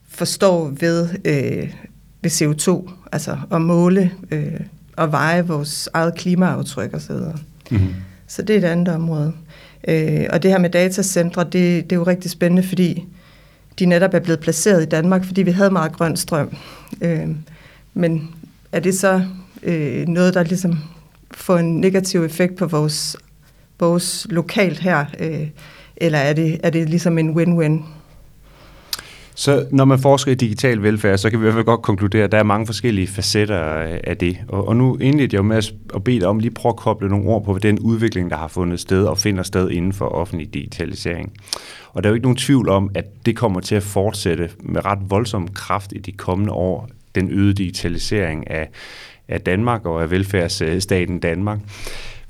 forstår 0.09 0.73
ved, 0.79 1.09
øh, 1.25 1.73
ved 2.21 2.31
CO2, 2.31 2.91
altså 3.11 3.37
at 3.51 3.61
måle 3.61 4.11
øh, 4.31 4.59
og 4.97 5.11
veje 5.11 5.47
vores 5.47 5.89
eget 5.93 6.15
klimaaftryk 6.15 6.93
osv. 6.93 7.15
Mm-hmm. 7.71 7.93
Så 8.27 8.41
det 8.41 8.53
er 8.53 8.57
et 8.57 8.63
andet 8.63 8.95
område. 8.95 9.33
Øh, 9.87 10.25
og 10.29 10.43
det 10.43 10.51
her 10.51 10.59
med 10.59 10.69
datacentre, 10.69 11.43
det, 11.43 11.53
det 11.83 11.91
er 11.91 11.95
jo 11.95 12.03
rigtig 12.03 12.31
spændende, 12.31 12.63
fordi 12.63 13.05
de 13.79 13.85
netop 13.85 14.13
er 14.13 14.19
blevet 14.19 14.39
placeret 14.39 14.83
i 14.83 14.85
Danmark, 14.85 15.25
fordi 15.25 15.41
vi 15.41 15.51
havde 15.51 15.71
meget 15.71 15.91
grøn 15.91 16.17
strøm. 16.17 16.57
Øh, 17.01 17.29
men 17.93 18.29
er 18.71 18.79
det 18.79 18.99
så 18.99 19.25
øh, 19.63 20.07
noget, 20.07 20.33
der 20.33 20.43
ligesom 20.43 20.79
får 21.31 21.57
en 21.57 21.81
negativ 21.81 22.23
effekt 22.23 22.55
på 22.55 22.65
vores, 22.65 23.17
vores 23.79 24.27
lokalt 24.29 24.79
her, 24.79 25.05
øh, 25.19 25.47
eller 25.97 26.19
er 26.19 26.33
det, 26.33 26.59
er 26.63 26.69
det 26.69 26.89
ligesom 26.89 27.17
en 27.17 27.37
win-win? 27.37 27.83
Så 29.41 29.65
når 29.71 29.85
man 29.85 29.99
forsker 29.99 30.31
i 30.31 30.35
digital 30.35 30.83
velfærd, 30.83 31.17
så 31.17 31.29
kan 31.29 31.39
vi 31.39 31.43
i 31.43 31.45
hvert 31.45 31.53
fald 31.53 31.65
godt 31.65 31.81
konkludere, 31.81 32.23
at 32.23 32.31
der 32.31 32.37
er 32.37 32.43
mange 32.43 32.65
forskellige 32.65 33.07
facetter 33.07 33.77
øh, 33.77 33.99
af 34.03 34.17
det. 34.17 34.37
Og, 34.47 34.67
og 34.67 34.75
nu 34.75 34.97
indledte 34.97 35.35
jeg 35.35 35.45
med 35.45 35.71
at 35.95 36.03
bede 36.03 36.19
dig 36.19 36.27
om 36.27 36.39
lige 36.39 36.51
prøve 36.51 36.69
at 36.69 36.75
koble 36.75 37.09
nogle 37.09 37.29
ord 37.29 37.43
på 37.45 37.57
den 37.57 37.79
udvikling, 37.79 38.29
der 38.29 38.37
har 38.37 38.47
fundet 38.47 38.79
sted 38.79 39.05
og 39.05 39.17
finder 39.17 39.43
sted 39.43 39.69
inden 39.69 39.93
for 39.93 40.05
offentlig 40.05 40.53
digitalisering. 40.53 41.33
Og 41.93 42.03
der 42.03 42.09
er 42.09 42.11
jo 42.11 42.13
ikke 42.13 42.25
nogen 42.25 42.37
tvivl 42.37 42.69
om, 42.69 42.91
at 42.95 43.25
det 43.25 43.35
kommer 43.35 43.59
til 43.59 43.75
at 43.75 43.83
fortsætte 43.83 44.49
med 44.59 44.85
ret 44.85 44.99
voldsom 45.09 45.47
kraft 45.47 45.93
i 45.95 45.99
de 45.99 46.11
kommende 46.11 46.53
år, 46.53 46.89
den 47.15 47.29
øgede 47.31 47.53
digitalisering 47.53 48.51
af, 48.51 48.69
af 49.27 49.41
Danmark 49.41 49.85
og 49.85 50.01
af 50.01 50.11
velfærdsstaten 50.11 51.19
Danmark. 51.19 51.59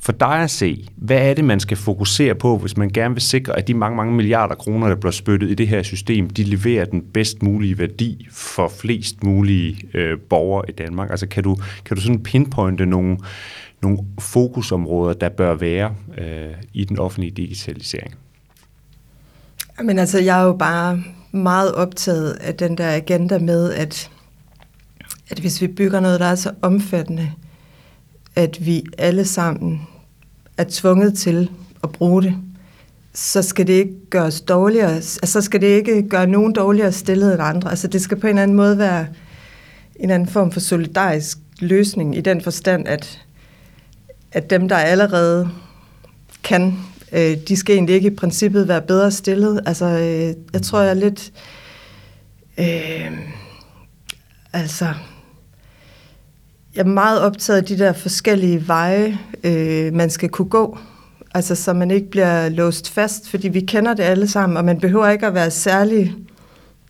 For 0.03 0.11
dig 0.11 0.43
at 0.43 0.51
se, 0.51 0.87
hvad 0.95 1.29
er 1.29 1.33
det, 1.33 1.45
man 1.45 1.59
skal 1.59 1.77
fokusere 1.77 2.35
på, 2.35 2.57
hvis 2.57 2.77
man 2.77 2.89
gerne 2.89 3.13
vil 3.13 3.21
sikre, 3.21 3.57
at 3.57 3.67
de 3.67 3.73
mange, 3.73 3.95
mange 3.95 4.13
milliarder 4.13 4.55
kroner, 4.55 4.87
der 4.87 4.95
bliver 4.95 5.11
spyttet 5.11 5.49
i 5.49 5.53
det 5.53 5.67
her 5.67 5.83
system, 5.83 6.29
de 6.29 6.43
leverer 6.43 6.85
den 6.85 7.01
bedst 7.01 7.43
mulige 7.43 7.77
værdi 7.77 8.27
for 8.31 8.67
flest 8.67 9.23
mulige 9.23 9.77
øh, 9.93 10.19
borgere 10.19 10.65
i 10.69 10.71
Danmark? 10.71 11.09
Altså 11.09 11.27
kan 11.27 11.43
du, 11.43 11.57
kan 11.85 11.95
du 11.97 12.01
sådan 12.01 12.23
pinpointe 12.23 12.85
nogle, 12.85 13.17
nogle 13.81 13.99
fokusområder, 14.19 15.13
der 15.13 15.29
bør 15.29 15.55
være 15.55 15.95
øh, 16.17 16.53
i 16.73 16.85
den 16.85 16.99
offentlige 16.99 17.31
digitalisering? 17.31 18.15
Men 19.83 19.99
altså, 19.99 20.19
jeg 20.19 20.41
er 20.41 20.45
jo 20.45 20.53
bare 20.53 21.03
meget 21.31 21.73
optaget 21.73 22.31
af 22.31 22.55
den 22.55 22.77
der 22.77 22.95
agenda 22.95 23.39
med, 23.39 23.73
at, 23.73 24.11
at 25.29 25.39
hvis 25.39 25.61
vi 25.61 25.67
bygger 25.67 25.99
noget, 25.99 26.19
der 26.19 26.25
er 26.25 26.35
så 26.35 26.51
omfattende, 26.61 27.31
at 28.35 28.65
vi 28.65 28.83
alle 28.97 29.25
sammen 29.25 29.81
er 30.57 30.65
tvunget 30.69 31.17
til 31.17 31.49
at 31.83 31.91
bruge 31.91 32.23
det, 32.23 32.35
så 33.13 33.41
skal 33.41 33.67
det 33.67 33.73
ikke 33.73 34.09
gøres 34.09 34.41
dårligere, 34.41 34.95
altså 34.95 35.19
så 35.25 35.41
skal 35.41 35.61
det 35.61 35.67
ikke 35.67 36.09
gøre 36.09 36.27
nogen 36.27 36.53
dårligere 36.53 36.91
stillet 36.91 37.33
end 37.33 37.41
andre. 37.41 37.69
Altså 37.69 37.87
det 37.87 38.01
skal 38.01 38.19
på 38.19 38.27
en 38.27 38.29
eller 38.29 38.43
anden 38.43 38.57
måde 38.57 38.77
være 38.77 39.07
en 39.95 40.09
anden 40.09 40.29
form 40.29 40.51
for 40.51 40.59
solidarisk 40.59 41.37
løsning 41.59 42.17
i 42.17 42.21
den 42.21 42.41
forstand, 42.41 42.87
at, 42.87 43.21
at 44.31 44.49
dem, 44.49 44.69
der 44.69 44.75
allerede 44.75 45.49
kan, 46.43 46.79
øh, 47.11 47.37
de 47.47 47.55
skal 47.55 47.75
egentlig 47.75 47.95
ikke 47.95 48.11
i 48.11 48.15
princippet 48.15 48.67
være 48.67 48.81
bedre 48.81 49.11
stillet. 49.11 49.61
Altså 49.65 49.85
øh, 49.85 50.35
jeg 50.53 50.61
tror, 50.61 50.81
jeg 50.81 50.89
er 50.89 50.93
lidt... 50.93 51.31
Øh, 52.57 53.11
altså 54.53 54.93
jeg 56.75 56.81
er 56.81 56.85
meget 56.85 57.21
optaget 57.21 57.57
af 57.57 57.65
de 57.65 57.77
der 57.77 57.93
forskellige 57.93 58.67
veje, 58.67 59.19
øh, 59.43 59.93
man 59.93 60.09
skal 60.09 60.29
kunne 60.29 60.49
gå. 60.49 60.77
Altså, 61.33 61.55
så 61.55 61.73
man 61.73 61.91
ikke 61.91 62.09
bliver 62.09 62.49
låst 62.49 62.89
fast, 62.89 63.29
fordi 63.29 63.47
vi 63.47 63.59
kender 63.59 63.93
det 63.93 64.03
alle 64.03 64.27
sammen, 64.27 64.57
og 64.57 64.65
man 64.65 64.79
behøver 64.79 65.09
ikke 65.09 65.27
at 65.27 65.33
være 65.33 65.51
særlig 65.51 66.15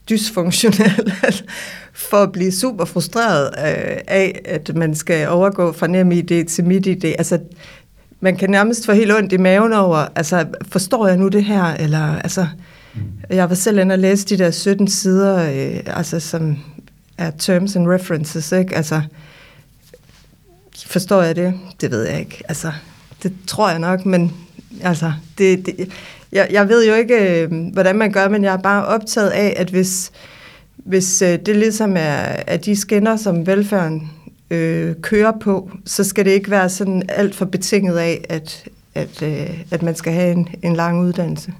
dysfunktionel 0.10 1.14
for 2.10 2.18
at 2.18 2.32
blive 2.32 2.52
super 2.52 2.86
frustreret 2.86 3.46
øh, 3.48 3.98
af, 4.08 4.42
at 4.46 4.76
man 4.76 4.96
skal 4.96 5.28
overgå 5.28 5.72
fra 5.72 5.88
nem 5.88 6.12
idé 6.12 6.44
til 6.44 6.64
midt 6.64 6.88
idé. 6.88 7.08
Altså, 7.08 7.40
man 8.20 8.36
kan 8.36 8.50
nærmest 8.50 8.86
få 8.86 8.92
helt 8.92 9.14
ondt 9.14 9.34
i 9.34 9.38
maven 9.38 9.74
over, 9.74 10.08
altså, 10.16 10.46
forstår 10.72 11.08
jeg 11.08 11.18
nu 11.18 11.28
det 11.28 11.44
her? 11.44 11.64
Eller, 11.64 12.20
altså, 12.20 12.48
mm. 12.96 13.02
jeg 13.30 13.50
var 13.50 13.56
selv 13.56 13.80
inde 13.80 13.94
og 13.94 14.00
læse 14.00 14.26
de 14.26 14.38
der 14.38 14.52
17 14.52 14.88
sider, 14.88 15.38
øh, 15.38 15.80
altså, 15.86 16.20
som 16.20 16.58
er 17.18 17.32
terms 17.32 17.76
and 17.76 17.88
references, 17.88 18.52
ikke? 18.52 18.76
Altså, 18.76 19.02
Forstår 20.88 21.22
jeg 21.22 21.36
det? 21.36 21.54
Det 21.82 21.92
ved 21.92 22.08
jeg 22.08 22.20
ikke. 22.20 22.44
Altså, 22.48 22.72
det 23.24 23.34
tror 23.48 23.70
jeg 23.70 23.80
nok, 23.80 24.06
men 24.06 24.34
altså, 24.84 25.14
det, 25.38 25.66
det, 25.66 25.92
jeg, 26.32 26.48
jeg 26.52 26.70
ved 26.70 26.88
jo 26.88 26.94
ikke, 26.94 27.42
øh, 27.42 27.52
hvordan 27.74 27.96
man 27.96 28.12
gør, 28.12 28.30
men 28.30 28.44
jeg 28.44 28.54
er 28.54 28.62
bare 28.62 28.86
optaget 28.86 29.30
af, 29.30 29.54
at 29.58 29.70
hvis, 29.70 30.12
hvis 30.76 31.22
øh, 31.22 31.40
det 31.46 31.56
ligesom 31.56 31.98
er, 31.98 32.36
er 32.48 32.58
de 32.58 32.76
skinner, 32.76 33.16
som 33.16 33.48
velfærden 33.48 34.12
øh, 34.52 34.96
kører 35.02 35.32
på, 35.42 35.72
så 35.86 36.04
skal 36.04 36.26
det 36.26 36.32
ikke 36.32 36.52
være 36.52 36.70
sådan 36.70 37.04
alt 37.10 37.36
for 37.36 37.46
betinget 37.46 37.98
af, 37.98 38.26
at, 38.30 38.64
at, 38.96 39.22
øh, 39.22 39.64
at 39.72 39.82
man 39.82 39.96
skal 39.96 40.14
have 40.14 40.32
en, 40.32 40.48
en 40.62 40.76
lang 40.76 41.02
uddannelse. 41.02 41.54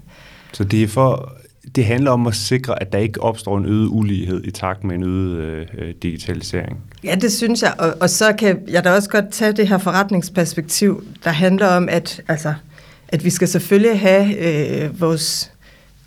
Så 0.54 0.64
det 0.64 0.84
er 0.84 0.88
for 0.88 1.34
det 1.76 1.86
handler 1.86 2.12
om 2.12 2.28
at 2.28 2.36
sikre, 2.36 2.82
at 2.82 2.94
der 2.94 3.00
ikke 3.00 3.24
opstår 3.24 3.58
en 3.58 3.66
øget 3.66 3.88
ulighed 3.88 4.44
i 4.44 4.52
takt 4.52 4.84
med 4.84 4.96
en 4.96 5.04
øget 5.04 5.38
øh, 5.38 5.68
øh, 5.78 5.94
digitalisering. 6.02 6.78
Ja, 7.04 7.16
det 7.16 7.32
synes 7.32 7.62
jeg. 7.62 7.74
Og, 7.78 7.94
og 8.00 8.10
så 8.10 8.34
kan 8.34 8.60
jeg 8.68 8.84
da 8.84 8.92
også 8.92 9.10
godt 9.10 9.32
tage 9.32 9.52
det 9.52 9.68
her 9.68 9.78
forretningsperspektiv, 9.78 11.04
der 11.24 11.30
handler 11.30 11.68
om, 11.68 11.90
at, 11.90 12.22
altså, 12.28 12.54
at 13.08 13.24
vi 13.24 13.30
skal 13.30 13.48
selvfølgelig 13.48 14.00
have 14.00 14.38
øh, 14.38 15.02
vores 15.02 15.52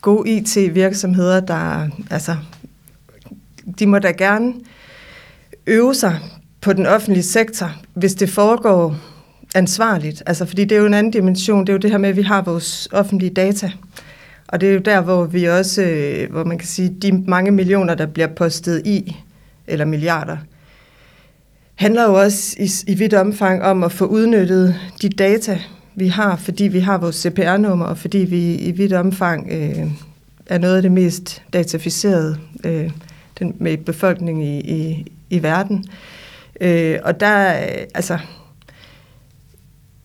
gode 0.00 0.30
IT-virksomheder, 0.30 1.40
der 1.40 1.88
altså, 2.10 2.36
de 3.78 3.86
må 3.86 3.98
da 3.98 4.10
gerne 4.10 4.54
øve 5.66 5.94
sig 5.94 6.18
på 6.60 6.72
den 6.72 6.86
offentlige 6.86 7.22
sektor, 7.22 7.70
hvis 7.94 8.14
det 8.14 8.30
foregår 8.30 8.96
ansvarligt. 9.54 10.22
Altså, 10.26 10.46
fordi 10.46 10.64
det 10.64 10.72
er 10.72 10.80
jo 10.80 10.86
en 10.86 10.94
anden 10.94 11.12
dimension. 11.12 11.60
Det 11.60 11.68
er 11.68 11.72
jo 11.72 11.78
det 11.78 11.90
her 11.90 11.98
med, 11.98 12.08
at 12.08 12.16
vi 12.16 12.22
har 12.22 12.42
vores 12.42 12.88
offentlige 12.92 13.30
data. 13.30 13.70
Og 14.48 14.60
det 14.60 14.68
er 14.68 14.72
jo 14.72 14.78
der, 14.78 15.00
hvor 15.00 15.24
vi 15.24 15.44
også, 15.44 15.82
øh, 15.82 16.30
hvor 16.30 16.44
man 16.44 16.58
kan 16.58 16.68
sige, 16.68 16.96
de 17.02 17.12
mange 17.12 17.50
millioner, 17.50 17.94
der 17.94 18.06
bliver 18.06 18.26
postet 18.26 18.86
i, 18.86 19.16
eller 19.66 19.84
milliarder, 19.84 20.36
handler 21.74 22.04
jo 22.04 22.14
også 22.14 22.56
i, 22.58 22.92
i 22.92 22.94
vidt 22.94 23.14
omfang 23.14 23.62
om 23.62 23.82
at 23.82 23.92
få 23.92 24.06
udnyttet 24.06 24.76
de 25.02 25.08
data, 25.08 25.60
vi 25.94 26.08
har, 26.08 26.36
fordi 26.36 26.64
vi 26.64 26.78
har 26.78 26.98
vores 26.98 27.16
CPR-nummer, 27.16 27.84
og 27.84 27.98
fordi 27.98 28.18
vi 28.18 28.54
i 28.54 28.70
vidt 28.70 28.92
omfang 28.92 29.48
øh, 29.50 29.90
er 30.46 30.58
noget 30.58 30.76
af 30.76 30.82
det 30.82 30.92
mest 30.92 31.42
dataficerede 31.52 32.38
øh, 32.64 32.90
den, 33.38 33.56
med 33.58 33.76
befolkningen 33.76 34.44
i, 34.44 34.60
i, 34.60 35.12
i 35.30 35.42
verden. 35.42 35.84
Øh, 36.60 36.98
og 37.04 37.20
der, 37.20 37.62
øh, 37.62 37.86
altså, 37.94 38.18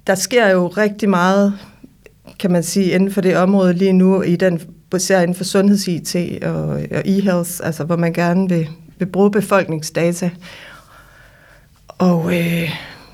der 0.07 0.15
sker 0.15 0.47
jo 0.47 0.67
rigtig 0.67 1.09
meget, 1.09 1.53
kan 2.39 2.51
man 2.51 2.63
sige, 2.63 2.91
inden 2.91 3.11
for 3.11 3.21
det 3.21 3.37
område 3.37 3.73
lige 3.73 3.93
nu, 3.93 4.21
i 4.21 4.35
den, 4.35 4.61
især 4.95 5.21
inden 5.21 5.35
for 5.35 5.43
sundheds-IT 5.43 6.43
og, 6.43 6.67
og 6.67 7.03
e-health, 7.05 7.59
altså 7.63 7.83
hvor 7.83 7.95
man 7.95 8.13
gerne 8.13 8.49
vil, 8.49 8.67
vil 8.99 9.05
bruge 9.05 9.31
befolkningsdata. 9.31 10.29
Og 11.87 12.37
øh, 12.37 12.69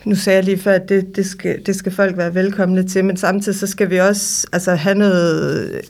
nu 0.05 0.15
sagde 0.15 0.37
jeg 0.37 0.45
lige 0.45 0.57
før, 0.57 0.73
at 0.73 0.89
det, 0.89 1.15
det, 1.15 1.25
skal, 1.25 1.65
det 1.65 1.75
skal 1.75 1.91
folk 1.91 2.17
være 2.17 2.35
velkomne 2.35 2.83
til, 2.83 3.05
men 3.05 3.17
samtidig 3.17 3.59
så 3.59 3.67
skal 3.67 3.89
vi 3.89 3.97
også 3.99 4.47
altså, 4.53 4.75
have 4.75 4.95
noget, 4.95 5.81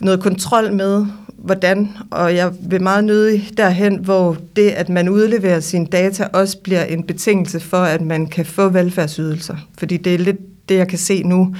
noget 0.00 0.20
kontrol 0.20 0.72
med, 0.72 1.06
hvordan, 1.36 1.88
og 2.10 2.36
jeg 2.36 2.52
vil 2.60 2.82
meget 2.82 3.04
nødig 3.04 3.50
derhen, 3.56 3.96
hvor 3.96 4.36
det, 4.56 4.70
at 4.70 4.88
man 4.88 5.08
udleverer 5.08 5.60
sine 5.60 5.86
data, 5.86 6.26
også 6.32 6.58
bliver 6.58 6.84
en 6.84 7.02
betingelse 7.02 7.60
for, 7.60 7.80
at 7.82 8.00
man 8.00 8.26
kan 8.26 8.46
få 8.46 8.68
velfærdsydelser. 8.68 9.56
Fordi 9.78 9.96
det 9.96 10.14
er 10.14 10.18
lidt 10.18 10.68
det, 10.68 10.76
jeg 10.76 10.88
kan 10.88 10.98
se 10.98 11.22
nu. 11.22 11.54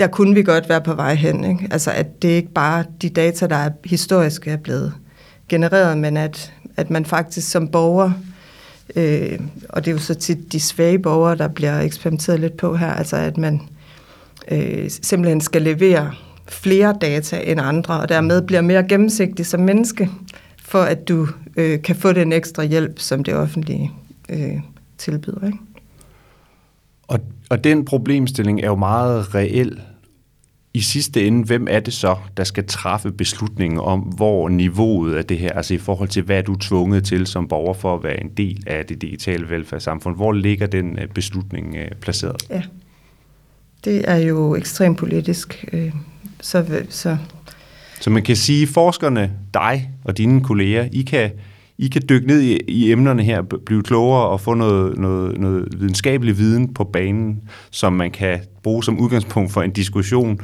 Der 0.00 0.06
kunne 0.06 0.34
vi 0.34 0.42
godt 0.42 0.68
være 0.68 0.80
på 0.80 0.94
vej 0.94 1.14
hen. 1.14 1.44
Ikke? 1.44 1.68
Altså, 1.70 1.90
at 1.90 2.22
det 2.22 2.28
ikke 2.28 2.52
bare 2.52 2.84
de 3.02 3.08
data, 3.08 3.46
der 3.46 3.56
er 3.56 3.70
historisk 3.84 4.46
er 4.46 4.56
blevet 4.56 4.94
genereret, 5.48 5.98
men 5.98 6.16
at, 6.16 6.52
at 6.76 6.90
man 6.90 7.04
faktisk 7.04 7.50
som 7.50 7.68
borger, 7.68 8.10
øh, 8.96 9.38
og 9.68 9.84
det 9.84 9.90
er 9.90 9.94
jo 9.94 9.98
så 9.98 10.14
tit 10.14 10.52
de 10.52 10.60
svage 10.60 10.98
borgere, 10.98 11.36
der 11.36 11.48
bliver 11.48 11.80
eksperimenteret 11.80 12.40
lidt 12.40 12.56
på 12.56 12.76
her, 12.76 12.92
altså 12.92 13.16
at 13.16 13.36
man 13.36 13.60
øh, 14.50 14.90
simpelthen 14.90 15.40
skal 15.40 15.62
levere 15.62 16.12
flere 16.48 16.96
data 17.00 17.40
end 17.44 17.60
andre, 17.60 18.00
og 18.00 18.08
dermed 18.08 18.42
bliver 18.42 18.60
mere 18.60 18.88
gennemsigtig 18.88 19.46
som 19.46 19.60
menneske, 19.60 20.10
for 20.62 20.82
at 20.82 21.08
du 21.08 21.28
øh, 21.56 21.82
kan 21.82 21.96
få 21.96 22.12
den 22.12 22.32
ekstra 22.32 22.64
hjælp, 22.64 22.98
som 22.98 23.24
det 23.24 23.34
offentlige 23.34 23.92
øh, 24.28 24.60
tilbyder. 24.98 25.46
Ikke? 25.46 25.58
Og, 27.08 27.20
og 27.48 27.64
den 27.64 27.84
problemstilling 27.84 28.60
er 28.60 28.66
jo 28.66 28.76
meget 28.76 29.34
reel. 29.34 29.80
I 30.74 30.80
sidste 30.80 31.26
ende, 31.26 31.44
hvem 31.44 31.66
er 31.70 31.80
det 31.80 31.94
så, 31.94 32.16
der 32.36 32.44
skal 32.44 32.66
træffe 32.66 33.12
beslutningen 33.12 33.80
om, 33.80 34.00
hvor 34.00 34.48
niveauet 34.48 35.14
af 35.14 35.24
det 35.24 35.38
her, 35.38 35.52
altså 35.52 35.74
i 35.74 35.78
forhold 35.78 36.08
til, 36.08 36.22
hvad 36.22 36.42
du 36.42 36.52
er 36.52 36.58
tvunget 36.60 37.04
til 37.04 37.26
som 37.26 37.48
borger 37.48 37.74
for 37.74 37.94
at 37.94 38.02
være 38.02 38.20
en 38.20 38.30
del 38.36 38.64
af 38.66 38.86
det 38.86 39.02
digitale 39.02 39.50
velfærdssamfund, 39.50 40.16
hvor 40.16 40.32
ligger 40.32 40.66
den 40.66 40.98
øh, 40.98 41.08
beslutning 41.08 41.76
øh, 41.76 41.90
placeret? 42.00 42.36
Ja, 42.50 42.62
det 43.84 44.10
er 44.10 44.16
jo 44.16 44.54
ekstremt 44.54 44.98
politisk. 44.98 45.64
Øh, 45.72 45.92
så, 46.40 46.82
så. 46.88 47.16
så 48.00 48.10
man 48.10 48.22
kan 48.22 48.36
sige, 48.36 48.66
forskerne, 48.66 49.32
dig 49.54 49.90
og 50.04 50.18
dine 50.18 50.44
kolleger, 50.44 50.88
I 50.92 51.02
kan, 51.02 51.30
i 51.78 51.88
kan 51.88 52.02
dykke 52.08 52.26
ned 52.26 52.40
i, 52.40 52.60
i 52.68 52.92
emnerne 52.92 53.22
her, 53.22 53.42
blive 53.42 53.82
klogere 53.82 54.28
og 54.28 54.40
få 54.40 54.54
noget, 54.54 54.98
noget, 54.98 55.38
noget 55.38 55.68
videnskabelig 55.78 56.38
viden 56.38 56.74
på 56.74 56.84
banen, 56.84 57.40
som 57.70 57.92
man 57.92 58.10
kan 58.10 58.40
bruge 58.62 58.84
som 58.84 59.00
udgangspunkt 59.00 59.52
for 59.52 59.62
en 59.62 59.70
diskussion, 59.70 60.40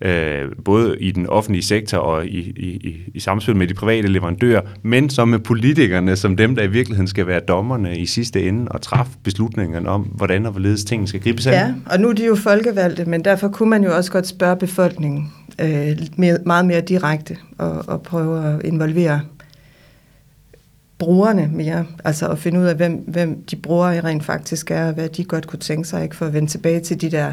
øh, 0.00 0.42
både 0.64 0.96
i 1.00 1.10
den 1.10 1.26
offentlige 1.26 1.62
sektor 1.62 1.98
og 1.98 2.26
i, 2.26 2.38
i, 2.38 2.66
i 2.66 2.96
i 3.14 3.20
samspil 3.20 3.56
med 3.56 3.66
de 3.66 3.74
private 3.74 4.08
leverandører, 4.08 4.60
men 4.82 5.10
som 5.10 5.28
med 5.28 5.38
politikerne, 5.38 6.16
som 6.16 6.36
dem, 6.36 6.54
der 6.54 6.62
i 6.62 6.70
virkeligheden 6.70 7.08
skal 7.08 7.26
være 7.26 7.40
dommerne 7.40 7.98
i 7.98 8.06
sidste 8.06 8.48
ende 8.48 8.72
og 8.72 8.82
træffe 8.82 9.12
beslutningerne 9.22 9.88
om, 9.88 10.02
hvordan 10.02 10.46
og 10.46 10.52
hvorledes 10.52 10.84
tingene 10.84 11.08
skal 11.08 11.20
gribes 11.20 11.46
an. 11.46 11.52
Ja, 11.52 11.74
og 11.86 12.00
nu 12.00 12.08
er 12.08 12.12
de 12.12 12.26
jo 12.26 12.34
folkevalgte, 12.34 13.04
men 13.04 13.24
derfor 13.24 13.48
kunne 13.48 13.70
man 13.70 13.84
jo 13.84 13.96
også 13.96 14.12
godt 14.12 14.26
spørge 14.26 14.56
befolkningen 14.56 15.32
øh, 15.60 15.98
mere, 16.16 16.38
meget 16.46 16.66
mere 16.66 16.80
direkte 16.80 17.36
og, 17.58 17.84
og 17.88 18.02
prøve 18.02 18.44
at 18.44 18.64
involvere 18.64 19.20
brugerne 20.98 21.50
mere, 21.52 21.86
altså 22.04 22.28
at 22.28 22.38
finde 22.38 22.60
ud 22.60 22.64
af, 22.64 22.74
hvem, 22.76 22.92
hvem 22.92 23.44
de 23.50 23.56
brugere 23.56 24.00
rent 24.00 24.24
faktisk 24.24 24.70
er, 24.70 24.86
og 24.86 24.92
hvad 24.94 25.08
de 25.08 25.24
godt 25.24 25.46
kunne 25.46 25.58
tænke 25.58 25.88
sig, 25.88 26.02
ikke? 26.02 26.16
for 26.16 26.26
at 26.26 26.32
vende 26.32 26.50
tilbage 26.50 26.80
til 26.80 27.00
de 27.00 27.10
der 27.10 27.32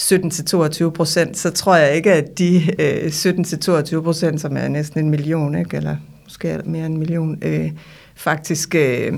17-22 0.00 0.90
procent, 0.90 1.36
så 1.36 1.50
tror 1.50 1.76
jeg 1.76 1.94
ikke, 1.94 2.12
at 2.12 2.38
de 2.38 2.56
øh, 2.78 3.06
17-22 3.06 4.00
procent, 4.00 4.40
som 4.40 4.56
er 4.56 4.68
næsten 4.68 5.00
en 5.00 5.10
million, 5.10 5.54
ikke? 5.54 5.76
eller 5.76 5.96
måske 6.24 6.60
mere 6.64 6.86
end 6.86 6.94
en 6.94 6.98
million, 6.98 7.38
øh, 7.42 7.70
faktisk, 8.14 8.74
øh, 8.74 9.12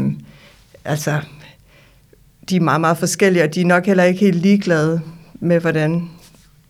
altså, 0.85 1.21
de 2.49 2.57
er 2.57 2.61
meget, 2.61 2.81
meget 2.81 2.99
forskellige, 2.99 3.45
og 3.45 3.55
de 3.55 3.61
er 3.61 3.67
nok 3.67 3.87
heller 3.87 4.05
ikke 4.05 4.21
helt 4.21 4.37
ligeglade 4.37 5.01
med, 5.35 5.61
hvordan 5.61 6.09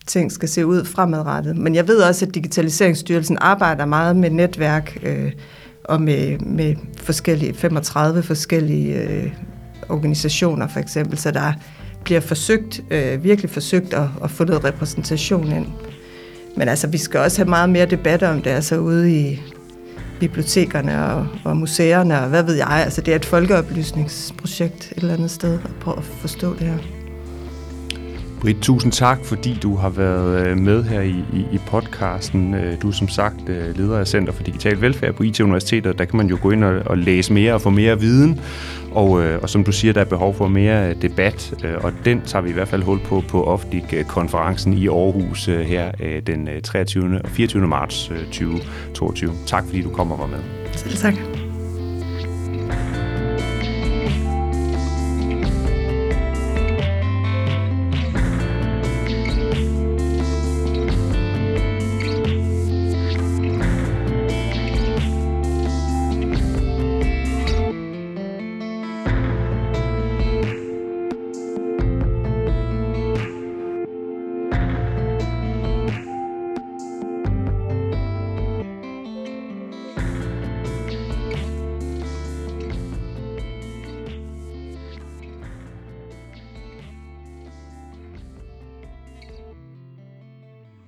ting 0.06 0.32
skal 0.32 0.48
se 0.48 0.66
ud 0.66 0.84
fremadrettet. 0.84 1.56
Men 1.56 1.74
jeg 1.74 1.88
ved 1.88 1.98
også, 2.02 2.26
at 2.26 2.34
Digitaliseringsstyrelsen 2.34 3.38
arbejder 3.40 3.84
meget 3.84 4.16
med 4.16 4.30
netværk 4.30 4.98
øh, 5.02 5.32
og 5.84 6.02
med, 6.02 6.38
med 6.38 6.76
forskellige 6.96 7.54
35 7.54 8.22
forskellige 8.22 9.02
øh, 9.02 9.32
organisationer 9.88 10.68
for 10.68 10.80
eksempel, 10.80 11.18
så 11.18 11.30
der 11.30 11.52
bliver 12.04 12.20
forsøgt, 12.20 12.80
øh, 12.90 13.24
virkelig 13.24 13.50
forsøgt 13.50 13.94
at, 13.94 14.08
at 14.24 14.30
få 14.30 14.44
noget 14.44 14.64
repræsentation 14.64 15.52
ind. 15.52 15.66
Men 16.56 16.68
altså, 16.68 16.86
vi 16.86 16.98
skal 16.98 17.20
også 17.20 17.38
have 17.38 17.48
meget 17.48 17.70
mere 17.70 17.86
debat 17.86 18.22
om 18.22 18.42
det, 18.42 18.50
altså 18.50 18.78
ude 18.78 19.20
i 19.20 19.40
bibliotekerne 20.20 21.06
og, 21.06 21.26
og 21.44 21.56
museerne, 21.56 22.20
og 22.20 22.28
hvad 22.28 22.42
ved 22.42 22.54
jeg. 22.54 22.68
Altså, 22.68 23.00
det 23.00 23.12
er 23.12 23.16
et 23.16 23.24
folkeoplysningsprojekt 23.24 24.92
et 24.92 24.96
eller 24.96 25.14
andet 25.14 25.30
sted 25.30 25.58
at 25.64 25.74
prøve 25.80 25.98
at 25.98 26.04
forstå 26.04 26.54
det 26.54 26.66
her. 26.66 27.01
Britt, 28.42 28.62
tusind 28.62 28.92
tak, 28.92 29.18
fordi 29.24 29.58
du 29.62 29.76
har 29.76 29.88
været 29.88 30.46
øh, 30.46 30.58
med 30.58 30.84
her 30.84 31.00
i, 31.00 31.24
i, 31.32 31.46
i 31.52 31.58
podcasten. 31.66 32.54
Øh, 32.54 32.82
du 32.82 32.88
er 32.88 32.92
som 32.92 33.08
sagt 33.08 33.48
øh, 33.48 33.76
leder 33.76 33.98
af 33.98 34.06
Center 34.06 34.32
for 34.32 34.42
Digital 34.42 34.80
Velfærd 34.80 35.14
på 35.14 35.22
IT-universitetet. 35.22 35.98
Der 35.98 36.04
kan 36.04 36.16
man 36.16 36.26
jo 36.26 36.38
gå 36.42 36.50
ind 36.50 36.64
og, 36.64 36.82
og 36.86 36.98
læse 36.98 37.32
mere 37.32 37.54
og 37.54 37.60
få 37.60 37.70
mere 37.70 38.00
viden. 38.00 38.40
Og, 38.92 39.10
og 39.42 39.50
som 39.50 39.64
du 39.64 39.72
siger, 39.72 39.92
der 39.92 40.00
er 40.00 40.04
behov 40.04 40.34
for 40.34 40.48
mere 40.48 40.94
debat, 40.94 41.54
og 41.82 41.92
den 42.04 42.20
tager 42.20 42.42
vi 42.42 42.50
i 42.50 42.52
hvert 42.52 42.68
fald 42.68 42.82
hul 42.82 42.98
på 42.98 43.24
på 43.28 43.44
Ofdik-konferencen 43.44 44.72
i 44.72 44.88
Aarhus 44.88 45.44
her 45.44 45.92
den 46.26 46.48
23. 46.64 47.20
og 47.24 47.30
24. 47.30 47.66
marts 47.66 48.08
2022. 48.08 49.32
Tak 49.46 49.64
fordi 49.64 49.82
du 49.82 49.90
kommer 49.90 50.14
og 50.14 50.20
var 50.20 50.26
med. 50.26 50.40
Selv 50.72 50.96
tak. 50.96 51.41